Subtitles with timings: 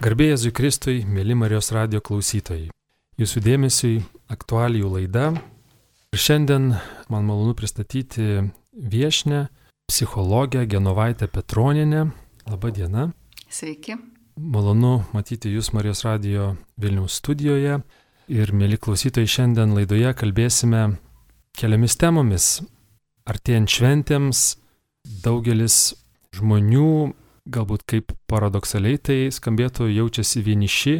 [0.00, 2.70] Garbėjai Jėzui Kristui, mėly Marijos radio klausytojai.
[3.20, 3.98] Jūsų dėmesiui
[4.32, 5.26] aktualijų laida.
[6.16, 6.70] Ir šiandien
[7.12, 9.42] man malonu pristatyti viešnę,
[9.92, 12.06] psichologę Genovaitę Petroninę.
[12.48, 13.10] Labą dieną.
[13.52, 13.98] Sveiki.
[14.40, 17.82] Malonu matyti Jūs Marijos radio Vilniaus studijoje.
[18.32, 20.94] Ir mėly klausytojai, šiandien laidoje kalbėsime
[21.60, 22.46] keliomis temomis.
[23.28, 24.46] Artėjant šventėms,
[25.20, 25.90] daugelis
[26.40, 27.12] žmonių
[27.52, 30.96] galbūt kaip paradoksaliai tai skambėtų, jaučiasi vieniši,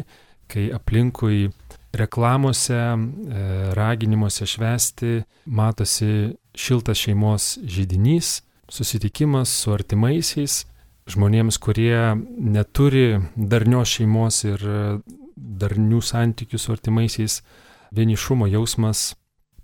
[0.51, 1.49] kai aplinkui
[1.95, 3.45] reklamose, e,
[3.77, 10.61] raginimuose švesti matosi šiltas šeimos žydinys, susitikimas su artimaisiais,
[11.11, 14.63] žmonėms, kurie neturi darnios šeimos ir
[15.35, 17.41] darnių santykių su artimaisiais,
[17.91, 19.11] vienišumo jausmas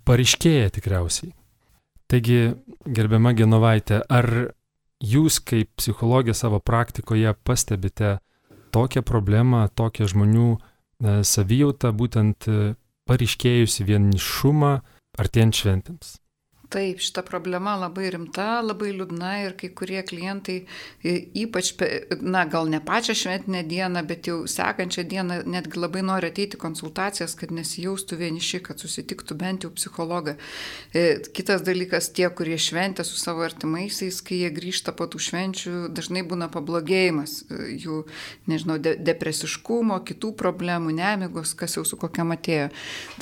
[0.08, 1.32] pariškėja tikriausiai.
[2.08, 2.54] Taigi,
[2.88, 4.54] gerbiama Genovaitė, ar
[5.04, 8.18] jūs kaip psichologė savo praktikoje pastebite
[8.74, 10.58] tokią problemą, tokią žmonių e,
[11.24, 12.74] savijautą, būtent e,
[13.08, 14.72] pariškėjusi vienišumą
[15.18, 16.16] artėjant šventėms?
[16.68, 20.58] Taip, šita problema labai rimta, labai liūdna ir kai kurie klientai,
[21.00, 21.70] ypač,
[22.20, 27.32] na, gal ne pačią šventinę dieną, bet jau sekančią dieną netgi labai nori ateiti konsultacijas,
[27.40, 30.34] kad nesijaustų vieniši, kad susitiktų bent jau psichologą.
[30.92, 35.74] E, kitas dalykas, tie, kurie šventė su savo artimaisiais, kai jie grįžta po tų švenčių,
[35.96, 38.02] dažnai būna pablogėjimas e, jų,
[38.52, 42.68] nežinau, de depresiškumo, kitų problemų, nemigos, kas jau su kokia atėjo.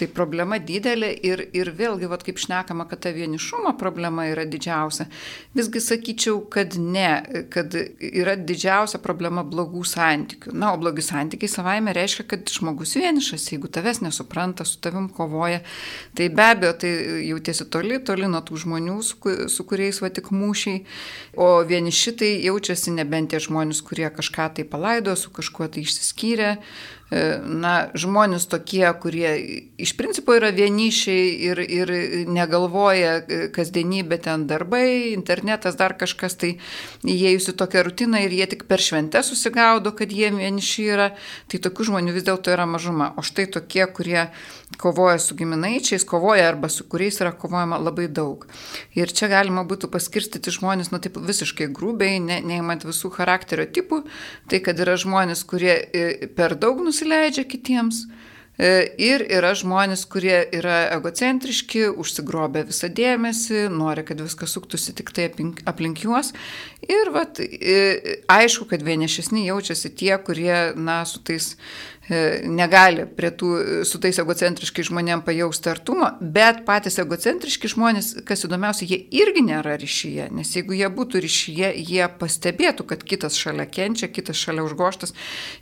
[0.03, 4.45] Tai problema didelė ir, ir vėlgi, vat, kaip šnekama, kad ta vieniši vienišumo problema yra
[4.45, 5.07] didžiausia.
[5.55, 10.55] Visgi sakyčiau, kad ne, kad yra didžiausia problema blogų santykių.
[10.57, 15.61] Na, o blogi santykiai savaime reiškia, kad žmogus vienišas, jeigu tavęs nesupranta, su tavim kovoja,
[16.17, 16.93] tai be abejo, tai
[17.29, 20.85] jautiesi toli, toli nuo tų žmonių, su, kuriais va tik mūšiai,
[21.37, 26.57] o vieniši tai jaučiasi nebent tie žmonės, kurie kažką tai palaido, su kažkuo tai išsiskyrė,
[27.47, 29.31] na, žmonės tokie, kurie
[29.79, 31.93] iš principo yra vienišiai ir, ir
[32.27, 36.57] negalvoja e, kasdienybė ten darbai, internetas, dar kažkas, tai
[37.07, 41.13] įėjusi tokią rutiną ir jie tik per šventę susigaudo, kad jie vieniši yra,
[41.47, 43.13] tai tokių žmonių vis dėlto yra mažuma.
[43.15, 44.27] O štai tokie, kurie
[44.79, 48.47] kovoja su giminaičiais, kovoja arba su kuriais yra kovojama labai daug.
[48.99, 54.03] Ir čia galima būtų paskirstyti žmonės, nu taip visiškai grubiai, ne, neįmant visų charakterio tipų,
[54.51, 58.07] tai kad yra žmonės, kurie e, per daug nusileidžia kitiems.
[58.57, 58.69] E,
[59.05, 65.29] ir yra žmonės, kurie yra egocentriški, užsigrobę visą dėmesį, nori, kad viskas suktųsi tik tai
[65.69, 66.33] aplink, juos.
[66.89, 73.33] Ir vat, e, aišku, kad vienišesni jaučiasi tie, kurie, na, su tais E, negali prie
[73.35, 73.53] tų,
[73.89, 79.75] su tais egocentriškai žmonėm pajausti artumo, bet patys egocentriški žmonės, kas įdomiausia, jie irgi nėra
[79.81, 85.17] ryšyje, nes jeigu jie būtų ryšyje, jie pastebėtų, kad kitas šalia kenčia, kitas šalia užgoštas,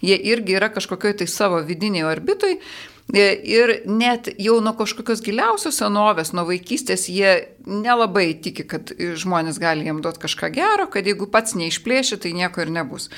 [0.04, 2.58] jie irgi yra kažkokioj tai savo vidiniai orbitoj.
[2.58, 7.34] E, ir net jau nuo kažkokios giliausios senovės, nuo vaikystės, jie
[7.64, 12.64] nelabai tiki, kad žmonės gali jiem duoti kažką gero, kad jeigu pats neišplėši, tai nieko
[12.64, 13.08] ir nebus.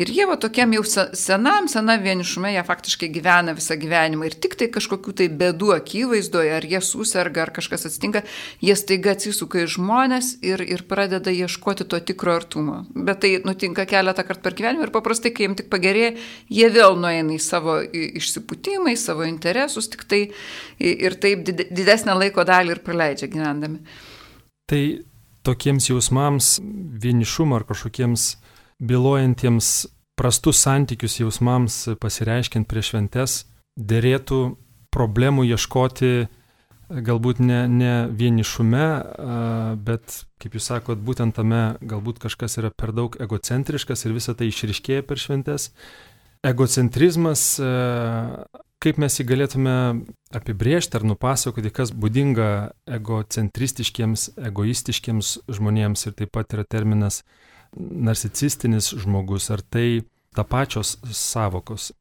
[0.00, 4.56] Ir jie va tokiam jau senam, senam vienišume, jie faktiškai gyvena visą gyvenimą ir tik
[4.60, 8.24] tai kažkokių tai bedų akivaizdoje, ar jie susirga, ar kažkas atsitinka,
[8.64, 12.82] jie staiga atsisuka į žmonės ir, ir pradeda ieškoti to tikro artumo.
[12.94, 16.12] Bet tai nutinka keletą kartų per gyvenimą ir paprastai, kai jiems tik pagerėja,
[16.52, 20.22] jie vėl nueina į savo išsiputimą, į savo interesus, tik tai
[20.78, 23.82] ir taip didesnę laiko dalį ir praleidžia gyvendami.
[24.70, 24.82] Tai
[25.44, 26.54] tokiems jausmams,
[27.04, 28.28] vienišumo ar kažkokiems
[28.84, 29.74] bilojantiems
[30.16, 33.36] prastus santykius jausmams pasireiškiant prieš šventes,
[33.76, 34.40] dėrėtų
[34.94, 36.14] problemų ieškoti
[36.88, 38.86] galbūt ne, ne vienišume,
[39.86, 44.50] bet, kaip jūs sakot, būtent tame galbūt kažkas yra per daug egocentriškas ir visa tai
[44.50, 45.70] išriškėja per šventes.
[46.44, 47.54] Egocentrizmas
[48.84, 49.74] kaip mes jį galėtume
[50.36, 52.48] apibriežti ar nupasakoti, kas būdinga
[52.98, 57.22] egocentristiškiems, egoistiškiems žmonėms ir taip pat yra terminas
[57.74, 60.04] narcisistinis žmogus, ar tai
[60.36, 61.92] tapačios savokos.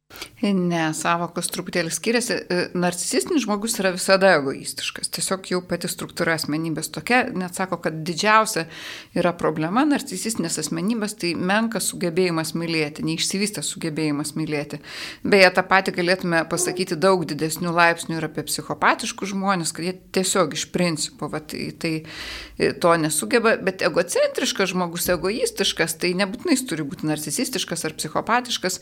[0.44, 2.36] Ne, savokos truputėlį skiriasi.
[2.36, 5.08] E, narcisistinis žmogus yra visada egoistiškas.
[5.16, 8.66] Tiesiog jau pati struktūra asmenybės tokia, net sako, kad didžiausia
[9.16, 14.82] yra problema narcisistinės asmenybės, tai menkas sugebėjimas mylėti, neišsivystęs sugebėjimas mylėti.
[15.24, 20.58] Beje, tą patį galėtume pasakyti daug didesnių laipsnių ir apie psichopatiškus žmonės, kad jie tiesiog
[20.60, 21.94] iš principo va, tai, tai
[22.84, 28.80] to nesugeba, bet egocentriškas žmogus, egoistiškas, tai nebūtinai jis turi būti narcisistiškas ar psichopatiškas,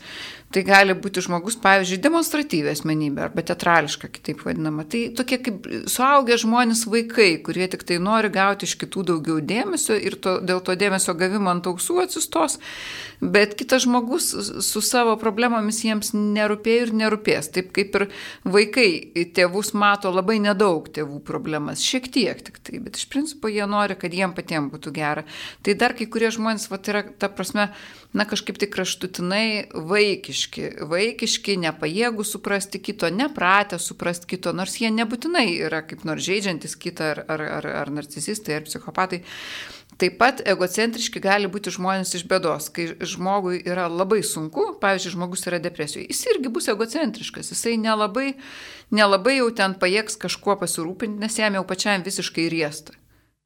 [0.52, 4.84] tai gali būti žmogus, pavyzdžiui, demonstratyvė asmenybė arba teatrališka, kitaip vadinama.
[4.88, 9.96] Tai tokie kaip suaugę žmonės vaikai, kurie tik tai nori gauti iš kitų daugiau dėmesio
[9.96, 12.58] ir to, dėl to dėmesio gavimo ant auksų atsistos,
[13.22, 14.30] bet kitas žmogus
[14.66, 17.52] su savo problemomis jiems nerūpėjo ir nerūpės.
[17.54, 18.06] Taip kaip ir
[18.44, 18.88] vaikai
[19.36, 23.98] tėvus mato labai nedaug tėvų problemas, šiek tiek tik tai, bet iš principo jie nori,
[23.98, 25.26] kad jiem patiems būtų gera.
[25.62, 27.70] Tai dar kai kurie žmonės, va, yra ta prasme,
[28.12, 35.46] na kažkaip tik kraštutinai vaikiški, vaikiški, nepajėgų suprasti kito, nepratę suprasti kito, nors jie nebūtinai
[35.64, 39.22] yra kaip nors žaidžiantis kitą ar, ar, ar, ar narcisistai, ar psichopatai.
[40.00, 45.44] Taip pat egocentriški gali būti žmonės iš bėdos, kai žmogui yra labai sunku, pavyzdžiui, žmogus
[45.50, 48.32] yra depresijoje, jis irgi bus egocentriškas, jisai nelabai,
[48.90, 52.96] nelabai jau ten pajėgs kažkuo pasirūpinti, nes jam jau pačiam visiškai riesta.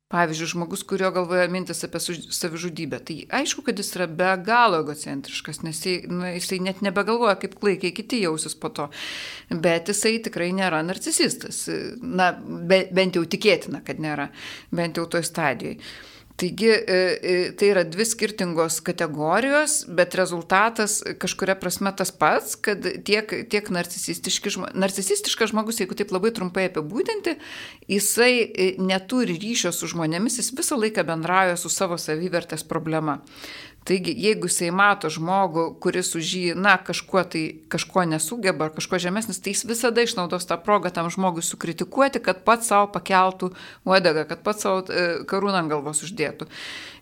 [0.06, 5.64] Pavyzdžiui, žmogus, kurio galvoja mintis apie savižudybę, tai aišku, kad jis yra be galo egocentriškas,
[5.66, 8.86] nes jisai, nu, jisai net nebegalvoja, kaip klaikiai kiti jausis po to.
[9.50, 11.64] Bet jisai tikrai nėra narcisistas.
[11.98, 14.28] Na, be, bent jau tikėtina, kad nėra,
[14.70, 15.80] bent jau toj stadijoje.
[16.36, 16.84] Taigi e,
[17.22, 23.70] e, tai yra dvi skirtingos kategorijos, bet rezultatas kažkuria prasme tas pats, kad tiek, tiek
[23.72, 27.38] narcisistiški, narcisistiškas žmogus, jeigu taip labai trumpai apibūdinti,
[27.88, 33.22] jisai e, neturi ryšio su žmonėmis, jis visą laiką bendrauja su savo savivertės problema.
[33.86, 38.98] Taigi, jeigu jisai mato žmogų, kuris už jį, na, kažkuo tai, kažko nesugeba ar kažko
[39.02, 43.52] žemesnis, tai jis visada išnaudos tą progą tam žmogui sukritikuoti, kad pats savo pakeltų
[43.86, 46.48] uodegą, kad pats savo e, karūną ant galvos uždėtų.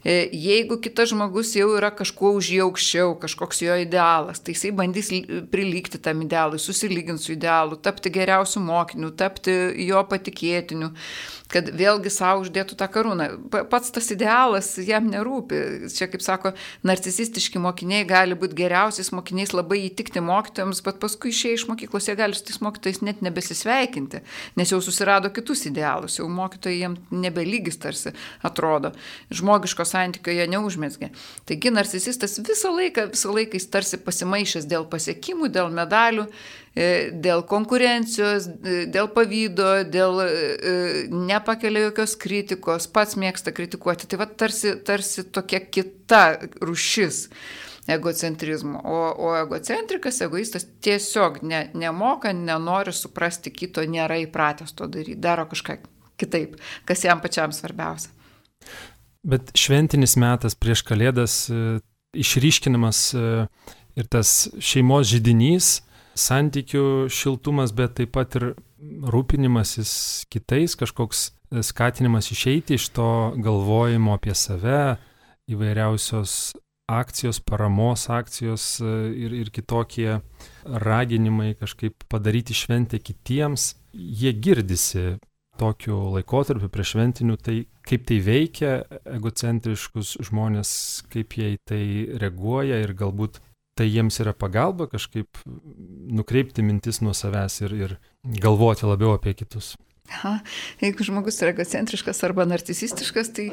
[0.05, 4.75] E, jeigu kitas žmogus jau yra kažkuo už jį aukščiau, kažkoks jo idealas, tai jisai
[4.77, 5.09] bandys
[5.49, 9.55] prilygti tam idealui, susilyginti su idealu, tapti geriausiu mokiniu, tapti
[9.87, 10.91] jo patikėtiniu,
[11.55, 13.29] kad vėlgi savo uždėtų tą karūną.
[13.73, 15.89] Pats tas idealas jam nerūpi.
[15.95, 16.53] Čia, kaip sako,
[16.85, 22.17] narcisistiški mokiniai gali būti geriausiais mokiniais, labai įtikti mokytojams, bet paskui išėję iš mokyklos jie
[22.19, 24.21] gali su tais mokytojais net nebesisveikinti,
[24.59, 28.13] nes jau susirado kitus idealus, jau mokytojai jiems nebelygis tarsi
[28.45, 28.93] atrodo.
[29.33, 31.11] Žmogiškos santykio jie neužmėsgė.
[31.49, 36.27] Taigi narcisistas visą laiką, visą laiką jis tarsi pasimaišęs dėl pasiekimų, dėl medalių,
[36.75, 36.89] e,
[37.27, 40.31] dėl konkurencijos, e, dėl pavydo, dėl e,
[41.11, 44.11] nepakelia jokios kritikos, pats mėgsta kritikuoti.
[44.11, 46.25] Tai va tarsi, tarsi tokia kita
[46.65, 47.29] rušis
[47.87, 48.81] egocentrizmo.
[48.85, 55.45] O, o egocentrikas, egoistas tiesiog ne, nemoka, nenori suprasti kito, nėra įpratęs to daryti, daro
[55.51, 55.83] kažką
[56.21, 56.57] kitaip,
[56.89, 58.13] kas jam pačiam svarbiausia.
[59.25, 61.79] Bet šventinis metas prieš Kalėdas e,
[62.21, 63.23] išryškinamas e,
[63.97, 65.79] ir tas šeimos žydinys,
[66.15, 68.51] santykių šiltumas, bet taip pat ir
[69.15, 69.95] rūpinimasis
[70.29, 73.09] kitais, kažkoks e, skatinimas išeiti iš to
[73.41, 74.99] galvojimo apie save,
[75.49, 76.53] įvairiausios
[76.93, 80.19] akcijos, paramos akcijos ir, ir kitokie
[80.69, 85.15] raginimai kažkaip padaryti šventę kitiems, jie girdisi
[85.61, 88.75] tokiu laikotarpiu prieš šventiniu, tai kaip tai veikia
[89.17, 90.71] egocentriškus žmonės,
[91.13, 91.83] kaip jie į tai
[92.23, 93.41] reaguoja ir galbūt
[93.75, 95.41] tai jiems yra pagalba kažkaip
[96.15, 97.97] nukreipti mintis nuo savęs ir, ir
[98.43, 99.75] galvoti labiau apie kitus.
[100.13, 100.35] Ha,
[100.83, 103.47] jeigu žmogus yra egocentriškas arba narcisistiškas, tai,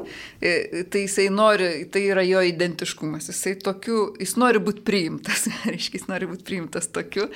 [0.43, 6.01] e, tai jisai nori, tai yra jo identiškumas, jisai tokiu, jis nori būti priimtas, reiškia,
[6.01, 7.29] jis nori būti priimtas tokiu.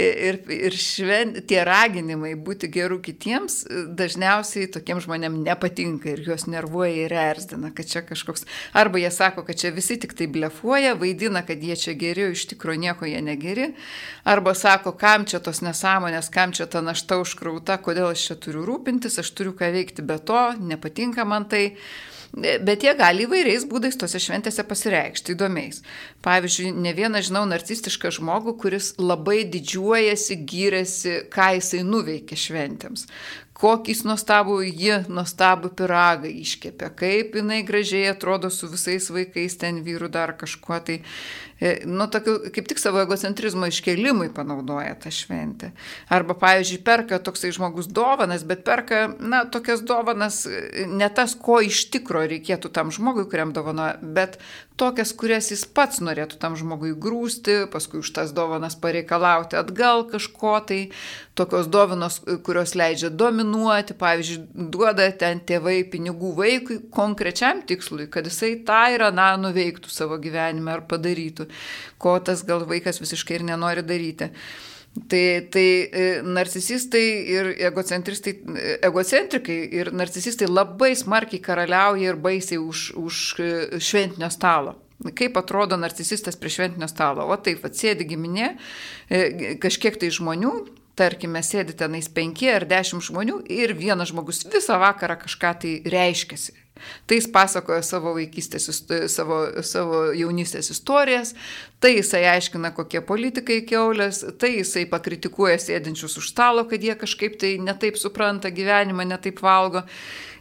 [0.00, 3.58] Ir, ir šven, tie raginimai būti gerų kitiems
[4.00, 9.44] dažniausiai tokiem žmonėm nepatinka ir juos nervuoja ir erzdina, kad čia kažkoks, arba jie sako,
[9.44, 13.20] kad čia visi tik tai blefuoja, vaidina, kad jie čia geri, iš tikrųjų nieko jie
[13.28, 13.70] negeri,
[14.24, 18.53] arba sako, kam čia tos nesąmonės, kam čia ta našta užkrauta, kodėl aš čia turiu
[18.54, 21.74] turiu rūpintis, aš turiu ką veikti be to, nepatinka man tai.
[22.34, 25.84] Bet jie gali įvairiais būdais tose šventėse pasireikšti įdomiais.
[26.26, 33.06] Pavyzdžiui, ne vieną žinau narcistišką žmogų, kuris labai didžiuojasi, gyrėsi, ką jisai nuveikė šventėms
[33.64, 40.10] kokį nuostabų ji nuostabų piragą iškepė, kaip jinai gražiai atrodo su visais vaikais, ten vyrų
[40.12, 40.98] dar kažkuo tai,
[41.60, 45.72] e, nu, tokiu, kaip tik savo egocentrizmo iškelimui panaudoja tą šventę.
[46.12, 51.62] Arba, pavyzdžiui, perka toksai žmogus dovanas, bet perka, na, tokias dovanas e, ne tas, ko
[51.64, 54.36] iš tikro reikėtų tam žmogui, kuriam dovanoja, bet
[54.76, 60.58] tokias, kurias jis pats norėtų tam žmogui grūsti, paskui už tas dovanas pareikalauti atgal kažko
[60.68, 60.80] tai,
[61.38, 63.53] tokios dovanos, kurios leidžia dominuoti,
[64.00, 70.18] pavyzdžiui, duoda ten tėvai pinigų vaikui konkrečiam tikslui, kad jisai tą ir aną nuveiktų savo
[70.22, 71.48] gyvenime ar padarytų,
[71.98, 74.30] ko tas gal vaikas visiškai ir nenori daryti.
[74.94, 82.60] Tai, tai e, narcisistai ir egocentristai, e, egocentrikai ir narcisistai labai smarkiai karaliauja ir baisiai
[82.62, 83.48] už, už e,
[83.82, 84.76] šventinio stalo.
[85.18, 87.26] Kaip atrodo narcisistas prie šventinio stalo?
[87.26, 88.52] O taip, atsėdi giminė,
[89.60, 90.52] kažkiek tai žmonių,
[90.98, 96.60] tarkime, sėdi tenais penki ar dešimt žmonių ir vienas žmogus visą vakarą kažką tai reiškiasi.
[97.06, 98.66] Tai jis pasakoja savo vaikystės,
[99.12, 101.32] savo, savo jaunystės istorijas,
[101.80, 107.38] tai jisai aiškina, kokie politikai keulės, tai jisai pakritikuoja sėdinčius už stalo, kad jie kažkaip
[107.40, 109.84] tai netaip supranta gyvenimą, netaip valgo.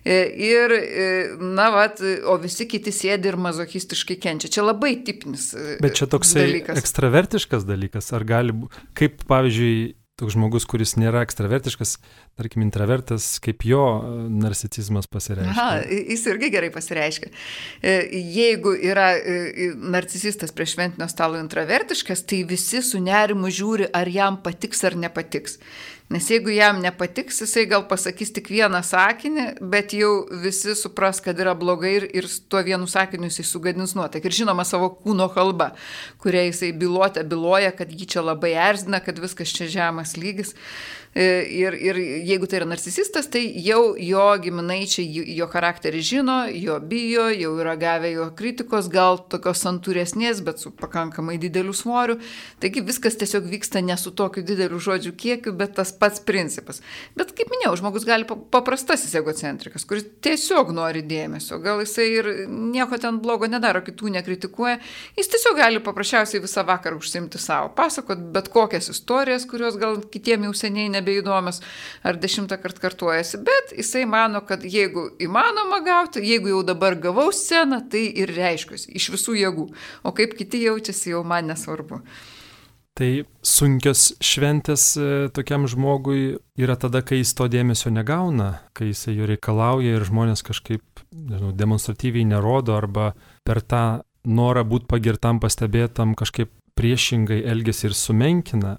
[0.04, 4.50] E, ir, e, na, vat, o visi kiti sėdi ir mazochistiškai kenčia.
[4.52, 5.54] Čia labai tipinis.
[5.56, 6.82] E, Bet čia toksai dalykas.
[6.82, 8.10] ekstravertiškas dalykas.
[8.18, 8.58] Ar gali,
[9.00, 11.96] kaip pavyzdžiui, toks žmogus, kuris nėra ekstravertiškas,
[12.38, 14.12] tarkim, intravertas, kaip jo e,
[14.44, 15.54] narcisizmas pasireiškia?
[15.54, 17.32] Aha, jis irgi gerai pasireiškia.
[17.82, 17.96] E,
[18.36, 24.38] jeigu yra e, narcisistas prie šventinio stalo intravertiškas, tai visi su nerimu žiūri, ar jam
[24.46, 25.58] patiks ar nepatiks.
[26.12, 30.12] Nes jeigu jam nepatiks, jisai gal pasakys tik vieną sakinį, bet jau
[30.44, 34.28] visi supras, kad yra blogai ir, ir tuo vienu sakiniu jisai sugadins nuotaiką.
[34.28, 35.72] Ir žinoma savo kūno kalba,
[36.22, 40.54] kuria jisai biluotė, biloja, kad jį čia labai erzina, kad viskas čia žemas lygis.
[41.16, 46.80] E, ir, ir jeigu tai yra narcisistas, tai jau jo giminaičiai jo charakterį žino, jo
[46.82, 52.18] bijo, jau yra gavę jo kritikos, gal tokios santūresnės, bet su pakankamai dideliu svoriu.
[52.64, 56.82] Taigi viskas tiesiog vyksta ne su tokiu dideliu žodžių kiekiu, bet tas pats principas.
[57.14, 62.98] Bet kaip minėjau, žmogus gali paprastasis egocentrikas, kuris tiesiog nori dėmesio, gal jisai ir nieko
[62.98, 64.80] ten blogo nedaro, kitų nekritikuoja,
[65.20, 70.50] jis tiesiog gali paprasčiausiai visą vakarą užsimti savo, pasakot bet kokias istorijas, kurios gal kitiem
[70.50, 71.62] jau seniai ne nebeįdomios
[72.08, 77.30] ar dešimtą kartą kartuojasi, bet jisai mano, kad jeigu įmanoma gauti, jeigu jau dabar gavau
[77.36, 79.68] sceną, tai ir reiškiuosi iš visų jėgų,
[80.04, 82.02] o kaip kiti jaučiasi jau man nesvarbu.
[82.94, 83.10] Tai
[83.42, 89.26] sunkios šventės e, tokiam žmogui yra tada, kai jis to dėmesio negauna, kai jisai jo
[89.30, 96.54] reikalauja ir žmonės kažkaip, nežinau, demonstratyviai nerodo arba per tą norą būti pagirtam, pastebėtam kažkaip
[96.78, 98.76] priešingai elgesi ir sumenkina.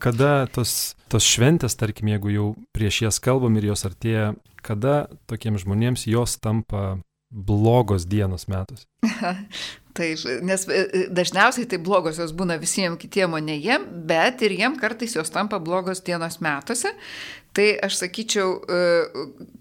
[0.00, 4.32] Kada tos, tos šventės, tarkim, jeigu jau prieš jas kalbam ir jos artėja,
[4.64, 6.98] kada tokiems žmonėms jos tampa
[7.30, 8.86] blogos dienos metus?
[9.96, 14.54] Taip, nes e, e, dažniausiai tai blogosios būna visiems kitiem, o ne jiem, bet ir
[14.54, 16.92] jiem kartais jos tampa blogos dienos metuose,
[17.52, 18.82] Tai aš sakyčiau, e,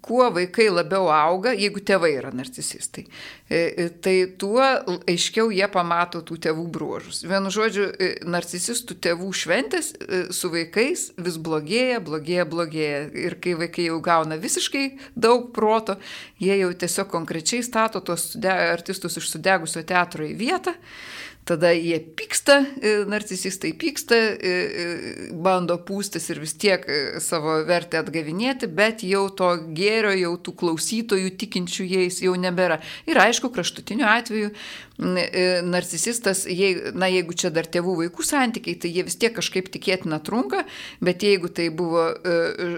[0.06, 3.08] kuo vaikai labiau auga, jeigu tėvai yra narcisistai,
[3.50, 4.62] e, e, tai tuo
[5.10, 7.24] aiškiau jie pamato tų tėvų bruožus.
[7.26, 7.88] Vienu žodžiu,
[8.30, 9.94] narcisistų tėvų šventės
[10.38, 13.02] su vaikais vis blogėja, blogėja, blogėja.
[13.26, 14.86] Ir kai vaikai jau gauna visiškai
[15.18, 15.98] daug proto,
[16.38, 20.78] jie jau tiesiog konkrečiai stato tuos artistus iš sudegusio teatro į vietą
[21.50, 26.86] tada jie pyksta, e, narcisistai pyksta, e, e, bando pūstis ir vis tiek
[27.26, 32.78] savo vertę atgavinėti, bet jau to gėrio, jau tų klausytojų tikinčių jais jau nebėra.
[33.10, 34.54] Ir aišku, kraštutiniu atveju
[35.00, 40.18] narcisistas, jei, na jeigu čia dar tėvų vaikų santykiai, tai jie vis tiek kažkaip tikėtina
[40.20, 40.66] trunka,
[41.00, 42.04] bet jeigu tai buvo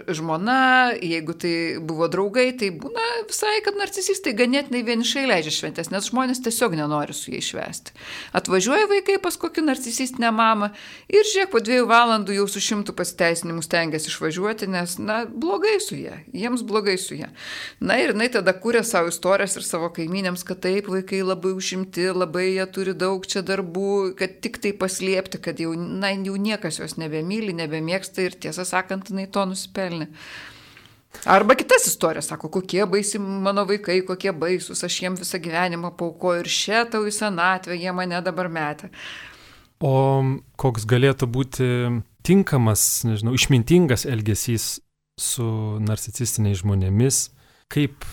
[0.06, 6.12] žmona, jeigu tai buvo draugai, tai būna visai, kad narcisistai ganėtinai vienišai leidžia šventės, nes
[6.12, 7.98] žmonės tiesiog nenori su jais švesti.
[8.38, 10.70] Atvažiuoja atvažiuoja vaikai pas kokį narcisistinę mamą
[11.10, 15.98] ir žiūrėk, po dviejų valandų jau su šimtų pasiteisinimų stengiasi išvažiuoti, nes, na, blogai su
[15.98, 17.32] jie, jiems blogai su jie.
[17.82, 22.12] Na ir jinai tada kūrė savo istorijas ir savo kaimynėms, kad taip, vaikai labai užimti,
[22.14, 26.82] labai jie turi daug čia darbų, kad tik tai paslėpti, kad jau, na, jau niekas
[26.84, 30.12] jos nebemyli, nebemėgsta ir tiesą sakant, jinai to nusipelnė.
[31.26, 36.42] Arba kitas istorijas, sako, kokie baisi mano vaikai, kokie baisus, aš jiem visą gyvenimą paukoju
[36.42, 38.90] ir šitą į senatvę, jie mane dabar metė.
[39.82, 39.94] O
[40.62, 41.68] koks galėtų būti
[42.26, 44.80] tinkamas, nežinau, išmintingas elgesys
[45.22, 45.46] su
[45.82, 47.24] narcisistiniais žmonėmis,
[47.72, 48.06] kaip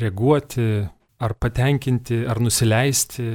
[0.00, 0.86] reaguoti,
[1.22, 3.26] ar patenkinti, ar nusileisti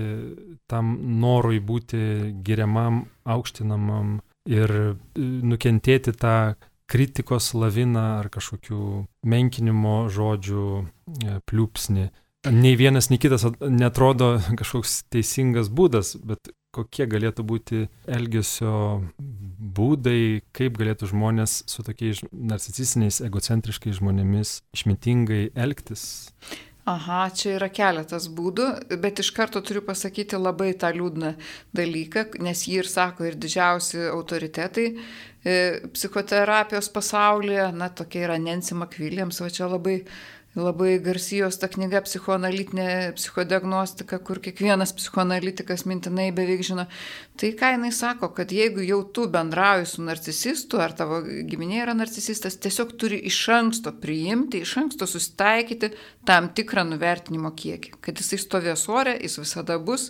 [0.69, 2.01] tam norui būti
[2.45, 4.73] geriamam, aukštinamam ir
[5.17, 6.35] nukentėti tą
[6.91, 8.81] kritikos laviną ar kažkokių
[9.31, 12.07] menkinimo žodžių e, pliūpsnį.
[12.51, 18.73] Nei vienas, nei kitas netrodo kažkoks teisingas būdas, bet kokie galėtų būti elgesio
[19.19, 26.03] būdai, kaip galėtų žmonės su tokiais narcisistiniais, egocentriškais žmonėmis išmintingai elgtis.
[26.91, 28.65] Aha, čia yra keletas būdų,
[29.03, 31.35] bet iš karto turiu pasakyti labai tą liūdną
[31.77, 35.55] dalyką, nes jį ir sako ir didžiausi autoritetai e,
[35.93, 40.01] psichoterapijos pasaulyje, na tokia yra Nancy McWilliams, o čia labai
[40.51, 46.89] Labai garsijos ta knyga psichoanalitinė psichodiagnostika, kur kiekvienas psichoanalitikas mintinai beveik žino.
[47.39, 51.95] Tai ką jinai sako, kad jeigu jau tu bendrauji su narcisistu ar tavo giminė yra
[51.95, 55.93] narcisistas, tiesiog turi iš anksto priimti, iš anksto susitaikyti
[56.27, 57.95] tam tikrą nuvertinimo kiekį.
[58.03, 60.09] Kad jisai stovės ore, jis visada bus,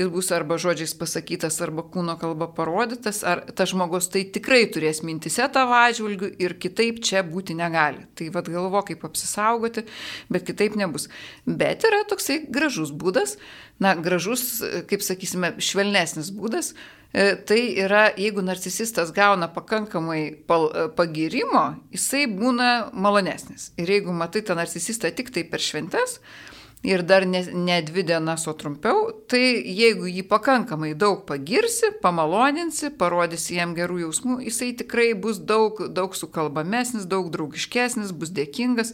[0.00, 5.04] jis bus arba žodžiais pasakytas, arba kūno kalba parodytas, ar tas žmogus tai tikrai turės
[5.04, 8.08] mintise tavo atžvilgių ir kitaip čia būti negali.
[8.16, 9.90] Tai vad galvo, kaip apsisaugoti pasakoti,
[10.28, 11.08] bet kitaip nebus.
[11.46, 13.36] Bet yra toksai gražus būdas,
[13.80, 16.74] na, gražus, kaip sakysime, švelnesnis būdas.
[17.14, 20.34] E, tai yra, jeigu narcisistas gauna pakankamai
[20.96, 23.72] pagirimo, jisai būna malonesnis.
[23.78, 26.18] Ir jeigu matai tą narcisistą tik tai per šventes,
[26.84, 32.90] ir dar ne, ne dvi dienas, o trumpiau, tai jeigu jį pakankamai daug pagirsi, pamaloninsi,
[33.00, 38.92] parodysi jam gerų jausmų, jisai tikrai bus daug, daug sukalbamesnis, daug draugiškesnis, bus dėkingas.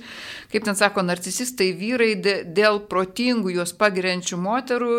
[0.54, 2.14] Kaip ten sako, narcisistai vyrai
[2.46, 4.96] dėl protingų juos pagiriančių moterų,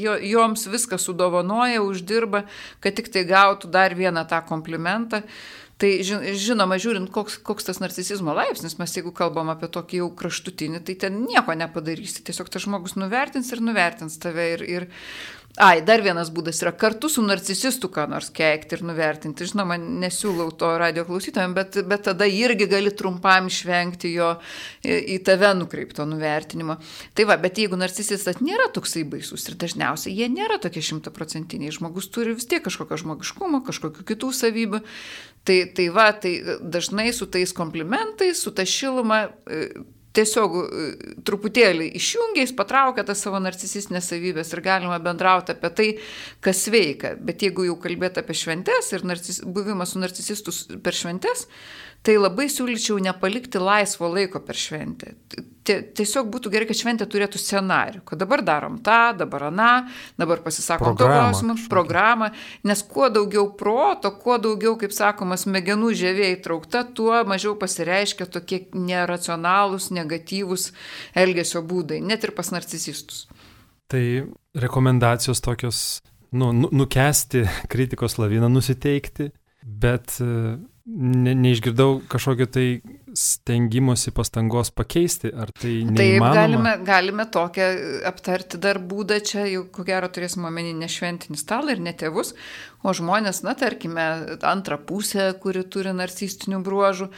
[0.00, 2.46] jo, joms viską sudovanoja, uždirba,
[2.80, 5.26] kad tik tai gautų dar vieną tą komplimentą.
[5.80, 10.82] Tai žinoma, žiūrint, koks, koks tas narcisizmo laipsnis, mes jeigu kalbam apie tokį jau kraštutinį,
[10.84, 12.20] tai ten nieko nepadarysi.
[12.26, 14.90] Tiesiog tas žmogus nuvertins ir nuvertins tave ir, ir
[15.58, 19.48] Ai, dar vienas būdas yra kartu su narcisistu ką nors keikti ir nuvertinti.
[19.50, 24.28] Žinoma, nesiūlau to radio klausytojams, bet, bet tada irgi gali trumpam išvengti jo
[24.86, 26.78] į tave nukreipto nuvertinimo.
[27.18, 32.06] Tai va, bet jeigu narcisistas nėra toksai baisus ir dažniausiai jie nėra tokie šimtaprocentiniai, žmogus
[32.14, 34.84] turi vis tiek kažkokio žmogiškumo, kažkokių kitų savybių.
[35.48, 39.22] Tai, tai va, tai dažnai su tais komplimentais, su ta šiluma
[40.16, 40.86] tiesiog e,
[41.26, 45.88] truputėlį išjungia, jis patraukia tas savo narcisistinės savybės ir galima bendrauti apie tai,
[46.44, 47.14] kas veikia.
[47.16, 50.54] Bet jeigu jau kalbėti apie šventes ir narcis, buvimą su narcisistu
[50.84, 51.46] per šventes,
[52.06, 55.12] tai labai siūlyčiau nepalikti laisvo laiko per šventę.
[55.70, 59.68] Tiesiog būtų gerai, kad šventė turėtų scenarių, kad dabar darom tą, dabar aną,
[60.18, 62.30] dabar pasisakom to klausimą, programą,
[62.66, 68.64] nes kuo daugiau proto, kuo daugiau, kaip sakoma, smegenų žėvė įtraukta, tuo mažiau pasireiškia tokie
[68.74, 70.70] neracionalūs, negatyvūs
[71.20, 73.26] elgesio būdai, net ir pas narcisistus.
[73.90, 74.02] Tai
[74.56, 75.84] rekomendacijos tokios,
[76.32, 79.28] nu, nu nukesti kritikos laviną, nusiteikti,
[79.60, 80.16] bet
[80.96, 82.66] ne, neišgirdau kažkokio tai
[83.16, 85.96] stengimosi pastangos pakeisti, ar tai neįmanoma?
[85.98, 87.68] Taip, galime, galime tokią
[88.10, 92.32] aptarti dar būdą, čia jau ko gero turėsime omeny ne šventinį stalą ir ne tėvus,
[92.86, 94.08] o žmonės, na, tarkime,
[94.46, 97.10] antrą pusę, kuri turi narcistinių bruožų.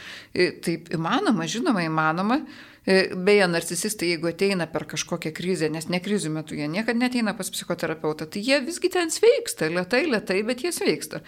[0.65, 2.41] Taip įmanoma, žinoma, įmanoma.
[2.83, 7.47] Beje, narcisistai, jeigu ateina per kažkokią krizę, nes ne krizių metu jie niekada neteina pas
[7.53, 11.23] psichoterapeutą, tai jie visgi ten sveiksta, lietai, lietai, bet jie sveiksta.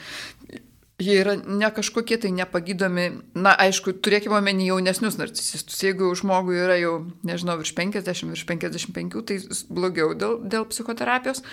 [0.96, 5.82] Jie yra ne kažkokie tai nepagydomi, na aišku, turėkime omeny jaunesnius narcisistus.
[5.84, 6.94] Jeigu žmogui yra jau,
[7.28, 11.44] nežinau, virš 50, virš 55, tai blogiau dėl, dėl psichoterapijos.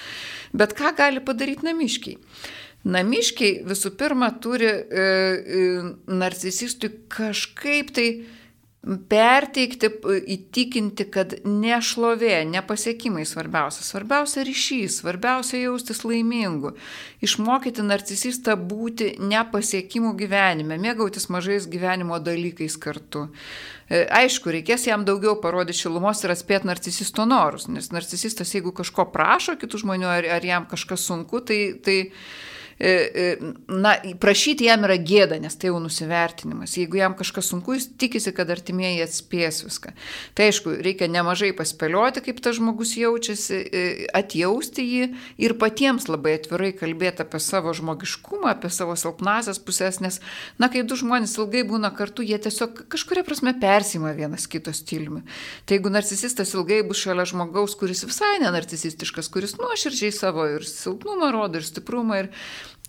[0.55, 2.21] Bet ką gali padaryti namiškiai?
[2.95, 5.67] Namiškiai visų pirma turi e, e,
[6.07, 8.07] narcisistui kažkaip tai
[8.83, 9.87] perteikti,
[10.35, 13.85] įtikinti, kad ne šlovė, ne pasiekimai svarbiausia.
[13.87, 16.73] Svarbiausia ryšys, svarbiausia jaustis laimingu.
[17.23, 23.29] Išmokyti narcisistą būti nepasiekimų gyvenime, mėgautis mažais gyvenimo dalykais kartu.
[23.87, 29.07] E, aišku, reikės jam daugiau parodyti šilumos ir atspėti narcisisto norus, nes narcisistas, jeigu kažko
[29.15, 32.01] prašo kitų žmonių ar, ar jam kažkas sunku, tai, tai
[33.69, 36.75] na, prašyti jam yra gėda, nes tai jau nusivertinimas.
[36.75, 39.93] Jeigu jam kažkas sunku, jis tikisi, kad artimieji atspės viską.
[40.35, 43.85] Tai aišku, reikia nemažai paspėlioti, kaip tas žmogus jaučiasi, e,
[44.19, 45.07] atjausti jį
[45.45, 50.19] ir patiems labai atvirai kalbėti apie savo žmogiškumą, apie savo silpnasias pusės, nes,
[50.59, 55.23] na, kai du žmonės ilgai būna kartu, jie tiesiog kažkuria prasme persima vienas kito stiliumi.
[55.67, 61.31] Tai jeigu narcisistas ilgai bus šalia žmogaus, kuris visai nenarcisistiškas, kuris nuoširdžiai savo ir silpnumą
[61.31, 62.33] rodo, ir stiprumą, ir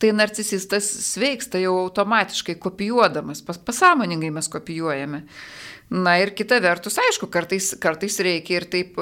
[0.02, 5.24] tai narcisistas sveiksta jau automatiškai kopijuodamas, pas, pasąmoningai mes kopijuojame.
[5.94, 8.98] Na ir kita vertus, aišku, kartais, kartais reikia ir taip,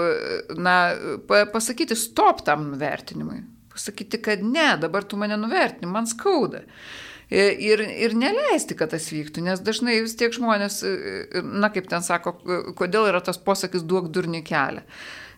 [0.59, 0.75] na,
[1.53, 3.39] pasakyti stop tam vertinimui.
[3.71, 6.65] Pasakyti, kad ne, dabar tu mane nuvertini, man skauda.
[7.31, 10.81] Ir, ir neleisti, kad tas vyktų, nes dažnai vis tiek žmonės,
[11.47, 12.33] na kaip ten sako,
[12.75, 14.83] kodėl yra tas posakis duok durni kelią.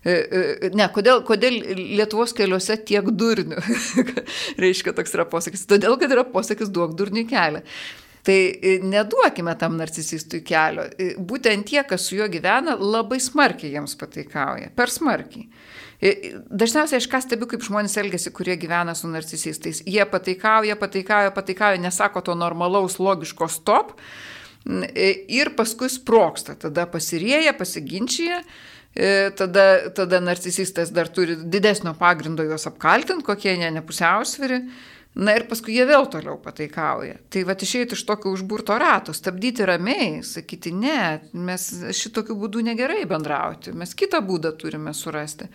[0.04, 3.62] E, e, ne, kodėl, kodėl Lietuvos keliuose tiek durnių?
[4.64, 5.64] Reiškia, toks yra posakis.
[5.70, 7.64] Todėl, kad yra posakis duok durnių kelią.
[8.24, 10.90] Tai e, neduokime tam narcisistui kelio.
[11.20, 14.74] Būtent tie, kas su juo gyvena, labai smarkiai jiems pataikauja.
[14.76, 15.48] Per smarkiai.
[16.52, 19.80] Dažniausiai aš ką stebiu, kaip žmonės elgesi, kurie gyvena su narcisistais.
[19.88, 23.96] Jie pataikauja, pataikauja, pataikauja, nesako to normalaus, logiško stop
[24.64, 28.42] ir paskui sproksta, tada pasirėja, pasiginčia.
[28.94, 34.60] Tada, tada narcisistas dar turi didesnio pagrindo juos apkaltinti, kokie jie nepusiausviri.
[35.14, 37.20] Na ir paskui jie vėl toliau pataikauja.
[37.30, 43.04] Tai va išeiti iš tokio užburto rato, stabdyti ramiai, sakyti, ne, mes šitokiu būdu negerai
[43.10, 45.50] bendrauti, mes kitą būdą turime surasti.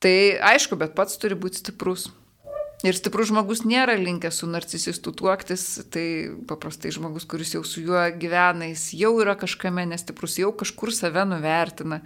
[0.00, 0.16] Tai
[0.52, 2.08] aišku, bet pats turi būti stiprus.
[2.84, 8.02] Ir stiprus žmogus nėra linkęs su narcisistu tuoktis, tai paprastai žmogus, kuris jau su juo
[8.20, 12.02] gyvena, jis jau yra kažkame nestiprus, jau kažkur save nuvertina,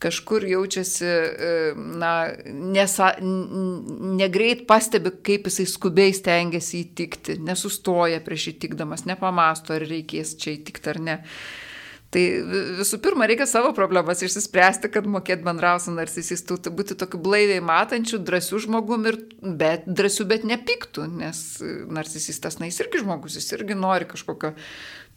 [0.00, 1.52] kažkur jaučiasi, e,
[2.00, 2.14] na,
[2.48, 10.56] nesa, negreit pastebi, kaip jisai skubiai stengiasi įtikti, nesustoja prieš įtikdamas, nepamasto, ar reikės čia
[10.56, 11.18] įtikti ar ne.
[12.08, 12.22] Tai
[12.78, 17.60] visų pirma, reikia savo problemas išsispręsti, kad mokėt bendrauti su narcisistu, tai būti tokiu blaiviai
[17.60, 21.42] matančiu, drąsiu žmogum ir bet, drąsiu, bet nepiktų, nes
[21.92, 24.54] narcisistas, na, jis irgi žmogus, jis irgi nori kažkokio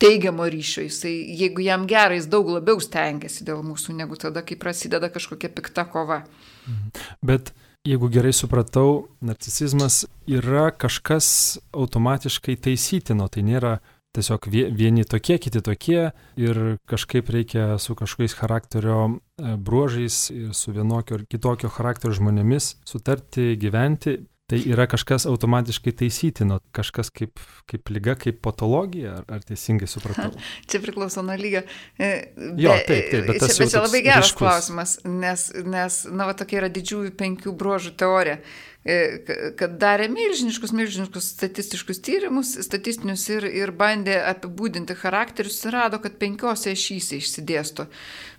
[0.03, 4.59] teigiamo ryšio, jisai, jeigu jam gerai, jis daug labiau stengiasi dėl mūsų, negu tada, kai
[4.59, 6.25] prasideda kažkokia pikta kova.
[6.67, 7.07] Mhm.
[7.23, 7.53] Bet
[7.87, 13.77] jeigu gerai supratau, narcisizmas yra kažkas automatiškai taisytino, tai nėra
[14.15, 20.73] tiesiog vieni tokie, kiti tokie ir kažkaip reikia su kažkokiais charakterio e, bruožais ir su
[20.75, 24.19] vienokio ir kitokio charakterio žmonėmis sutarti, gyventi.
[24.51, 27.39] Tai yra kažkas automatiškai taisytino, kažkas kaip,
[27.71, 30.33] kaip lyga, kaip patologija, ar, ar teisingai supratau?
[30.67, 31.61] Čia priklauso nuo lygio.
[31.95, 34.41] E, be, jo, taip, taip, bet tas čia, bet čia labai geras ryškus.
[34.41, 38.41] klausimas, nes, nes, na, va, tokia yra didžiųjų penkių bruožų teorija.
[38.81, 45.99] E, kad darė milžiniškus, milžiniškus statistiškus tyrimus, statistinius ir, ir bandė apibūdinti charakterius ir rado,
[46.01, 47.85] kad penkiose šyse išsidėsto.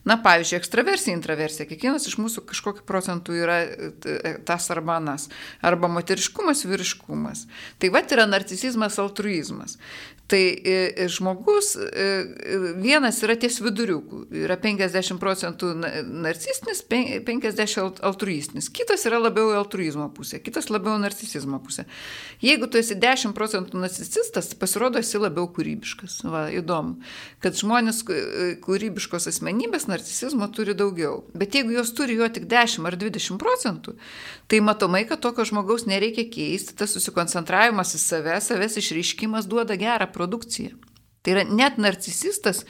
[0.02, 1.68] Na, pavyzdžiui, ekstraversija, intraversija.
[1.70, 5.28] Kiekvienas iš mūsų kažkokiu procentu yra e, tas arba anas.
[5.62, 7.46] Arba moteriškumas, vyriškumas.
[7.78, 9.78] Tai va yra narcisizmas, altruizmas.
[10.32, 11.74] Tai e, žmogus
[12.80, 14.22] vienas yra ties viduriukų.
[14.42, 18.70] Yra 50 procentų narcistinis, 50 altruistinis.
[18.72, 21.84] Kitas yra labiau altruizmo pusė, kitas labiau narcisizmo pusė.
[22.40, 26.22] Jeigu tu esi 10 procentų narcisistas, pasirodo esi labiau kūrybiškas.
[26.32, 26.96] Va, įdomu,
[27.44, 28.02] kad žmonės
[28.64, 31.22] kūrybiškos asmenybės narcisizmo turi daugiau.
[31.36, 33.96] Bet jeigu jos turi jo tik 10 ar 20 procentų,
[34.48, 40.08] tai matomai, kad tokio žmogaus nereikia keisti, tas susikoncentravimas į save, savęs išreiškimas duoda gerą
[40.22, 40.78] produkciją.
[41.22, 42.64] Tai yra net narcisistas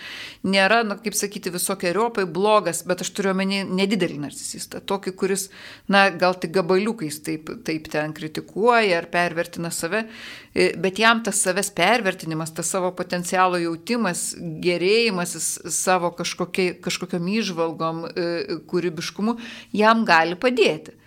[0.45, 4.83] nėra, na, kaip sakyti, visokiojopai blogas, bet aš turiu omeny nedidelį narcisistą.
[4.85, 5.47] Tokį, kuris,
[5.89, 10.05] na, gal tik gabaliukais taip, taip ten kritikuoja ar pervertina save,
[10.53, 15.33] e, bet jam tas savęs pervertinimas, tas savo potencialo jautimas, gerėjimas
[15.73, 18.33] savo kažkokiam išvalgom, e,
[18.69, 19.39] kūrybiškumu,
[19.81, 20.99] jam gali padėti.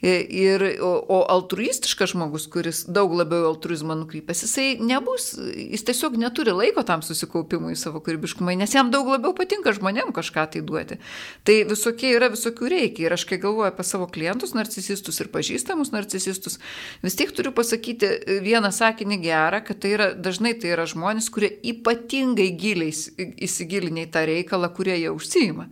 [0.00, 6.54] Ir, o, o altruistiškas žmogus, kuris daug labiau altruizmą nukrypęs, jisai nebus, jis tiesiog neturi
[6.56, 10.96] laiko tam susikaupimui savo kūrybiškumai, nes jam daug labiau patinka žmonėm kažką tai duoti.
[11.44, 13.10] Tai visokie yra visokių reikia.
[13.10, 16.56] Ir aš kai galvoju apie savo klientus, narcisistus ir pažįstamus narcisistus,
[17.04, 21.52] vis tiek turiu pasakyti vieną sakinį gerą, kad tai yra, dažnai tai yra žmonės, kurie
[21.74, 22.96] ypatingai giliai
[23.44, 25.68] įsigilinę į tą reikalą, kurie jie užsijima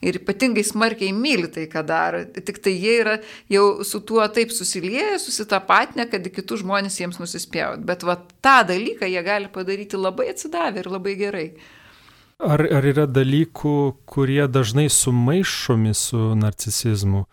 [0.00, 2.22] ir ypatingai smarkiai myli tai, ką daro.
[2.32, 3.16] Tik tai jie yra
[3.52, 7.84] jau su tuo taip susilieję, susitapatinę, kad kitus žmonės jiems nusispjaut.
[7.86, 11.48] Bet va tą dalyką jie gali padaryti labai atsidavę ir labai gerai.
[12.40, 13.74] Ar, ar yra dalykų,
[14.08, 17.26] kurie dažnai sumaišomi su narcisizmu?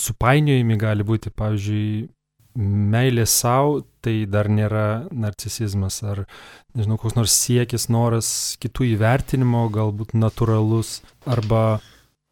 [0.00, 2.10] Supainiojami gali būti, pavyzdžiui,
[2.54, 6.22] meilė savo, tai dar nėra narcisizmas, ar,
[6.76, 8.28] nežinau, koks nors siekis, noras
[8.62, 11.80] kitų įvertinimo, galbūt natūralus, arba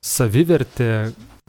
[0.02, 0.88] savivertė,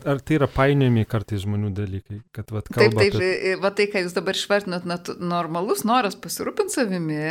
[0.06, 2.70] ar tai yra painiojami kartais žmonių dalykai, kad vat.
[2.70, 3.56] Taip, taip, apie...
[3.62, 7.24] va tai, ką jūs dabar išvardinat, normalus noras pasirūpinti savimi,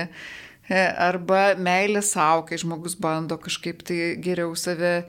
[0.71, 5.03] arba meilė savo, kai žmogus bando kažkaip tai geriau save,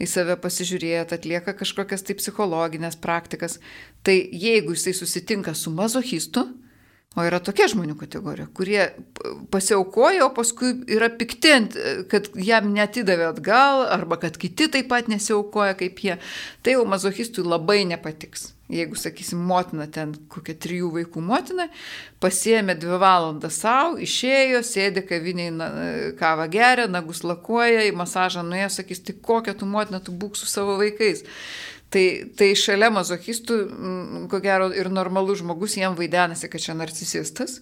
[0.00, 3.58] į save pasižiūrėti, atlieka kažkokias tai psichologinės praktikas.
[4.06, 6.46] Tai jeigu jisai susitinka su mazochistu,
[7.18, 8.84] O yra tokia žmonių kategorija, kurie
[9.50, 11.56] pasiaukoja, o paskui yra pikti,
[12.06, 16.14] kad jam netidavė atgal, arba kad kiti taip pat nesiaukoja kaip jie.
[16.62, 18.52] Tai jau mazochistui labai nepatiks.
[18.70, 21.66] Jeigu, sakysim, motina ten, kokia trijų vaikų motina,
[22.22, 25.50] pasiemė dvi valandas savo, išėjo, sėdi kaviniai,
[26.20, 30.46] kavą geria, nagus lakuoja, į masažą nuėjo, sakys, tai kokia tu motina, tu būk su
[30.46, 31.26] savo vaikais.
[31.90, 32.04] Tai,
[32.38, 33.56] tai šalia mazochistų,
[34.30, 37.58] ko gero, ir normalus žmogus jiem vaidenasi, kad čia narcisistas.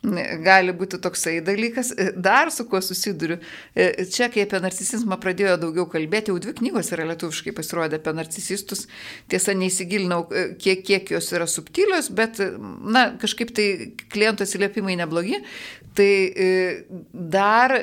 [0.00, 1.90] Gali būti toksai dalykas.
[2.16, 3.36] Dar su kuo susiduriu.
[3.76, 8.16] E, čia, kai apie narcisizmą pradėjo daugiau kalbėti, jau dvi knygos yra lietuviškai pasirodę apie
[8.16, 8.86] narcisistus.
[9.28, 13.68] Tiesa, neįsigilinau, e, kiek, kiek jos yra subtilios, bet, na, kažkaip tai
[14.08, 15.44] klientų atsiliepimai neblogi.
[16.00, 16.50] Tai e,
[17.12, 17.76] dar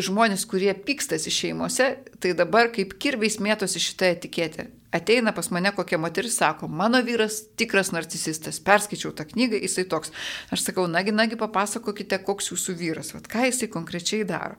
[0.00, 1.92] žmonės, kurie pykstasi šeimose,
[2.24, 7.40] tai dabar kaip kirbiais mėtosi šitą etiketę ateina pas mane kokia moteris, sako, mano vyras
[7.56, 10.14] tikras narcisistas, perskaičiau tą knygą, jisai toks.
[10.54, 14.58] Aš sakau, nagi, nagi, papasakokite, koks jūsų vyras, vat, ką jisai konkrečiai daro.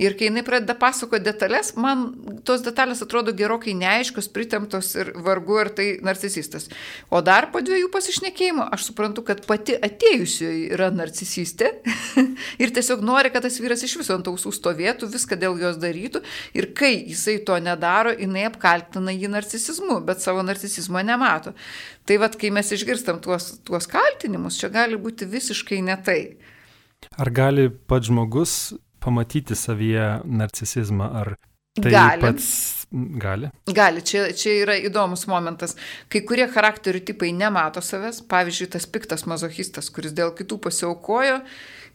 [0.00, 2.06] Ir kai jinai pradeda pasakoti detalės, man
[2.48, 6.70] tos detalės atrodo gerokai neaiškios, pritemtos ir vargu ar tai narcisistas.
[7.12, 11.68] O dar po dviejų pasišnekėjimų aš suprantu, kad pati atėjusioji yra narcisistė
[12.62, 16.22] ir tiesiog nori, kad tas vyras iš viso ant ausų stovėtų, viską dėl jos darytų.
[16.56, 21.52] Ir kai jisai to nedaro, jinai apkaltina jį narcisizmu, bet savo narcisizmo nemato.
[22.08, 26.22] Tai vad, kai mes išgirstam tuos, tuos kaltinimus, čia gali būti visiškai ne tai.
[27.20, 28.56] Ar gali pats žmogus
[29.02, 31.34] pamatyti savyje narcisizmą, ar
[31.80, 32.22] tai gali.
[32.24, 32.48] pats
[32.92, 33.50] gali?
[33.72, 35.76] Gali, čia, čia yra įdomus momentas.
[36.12, 41.40] Kai kurie charakterių tipai nemato savęs, pavyzdžiui, tas piktas mazochistas, kuris dėl kitų pasiaukojo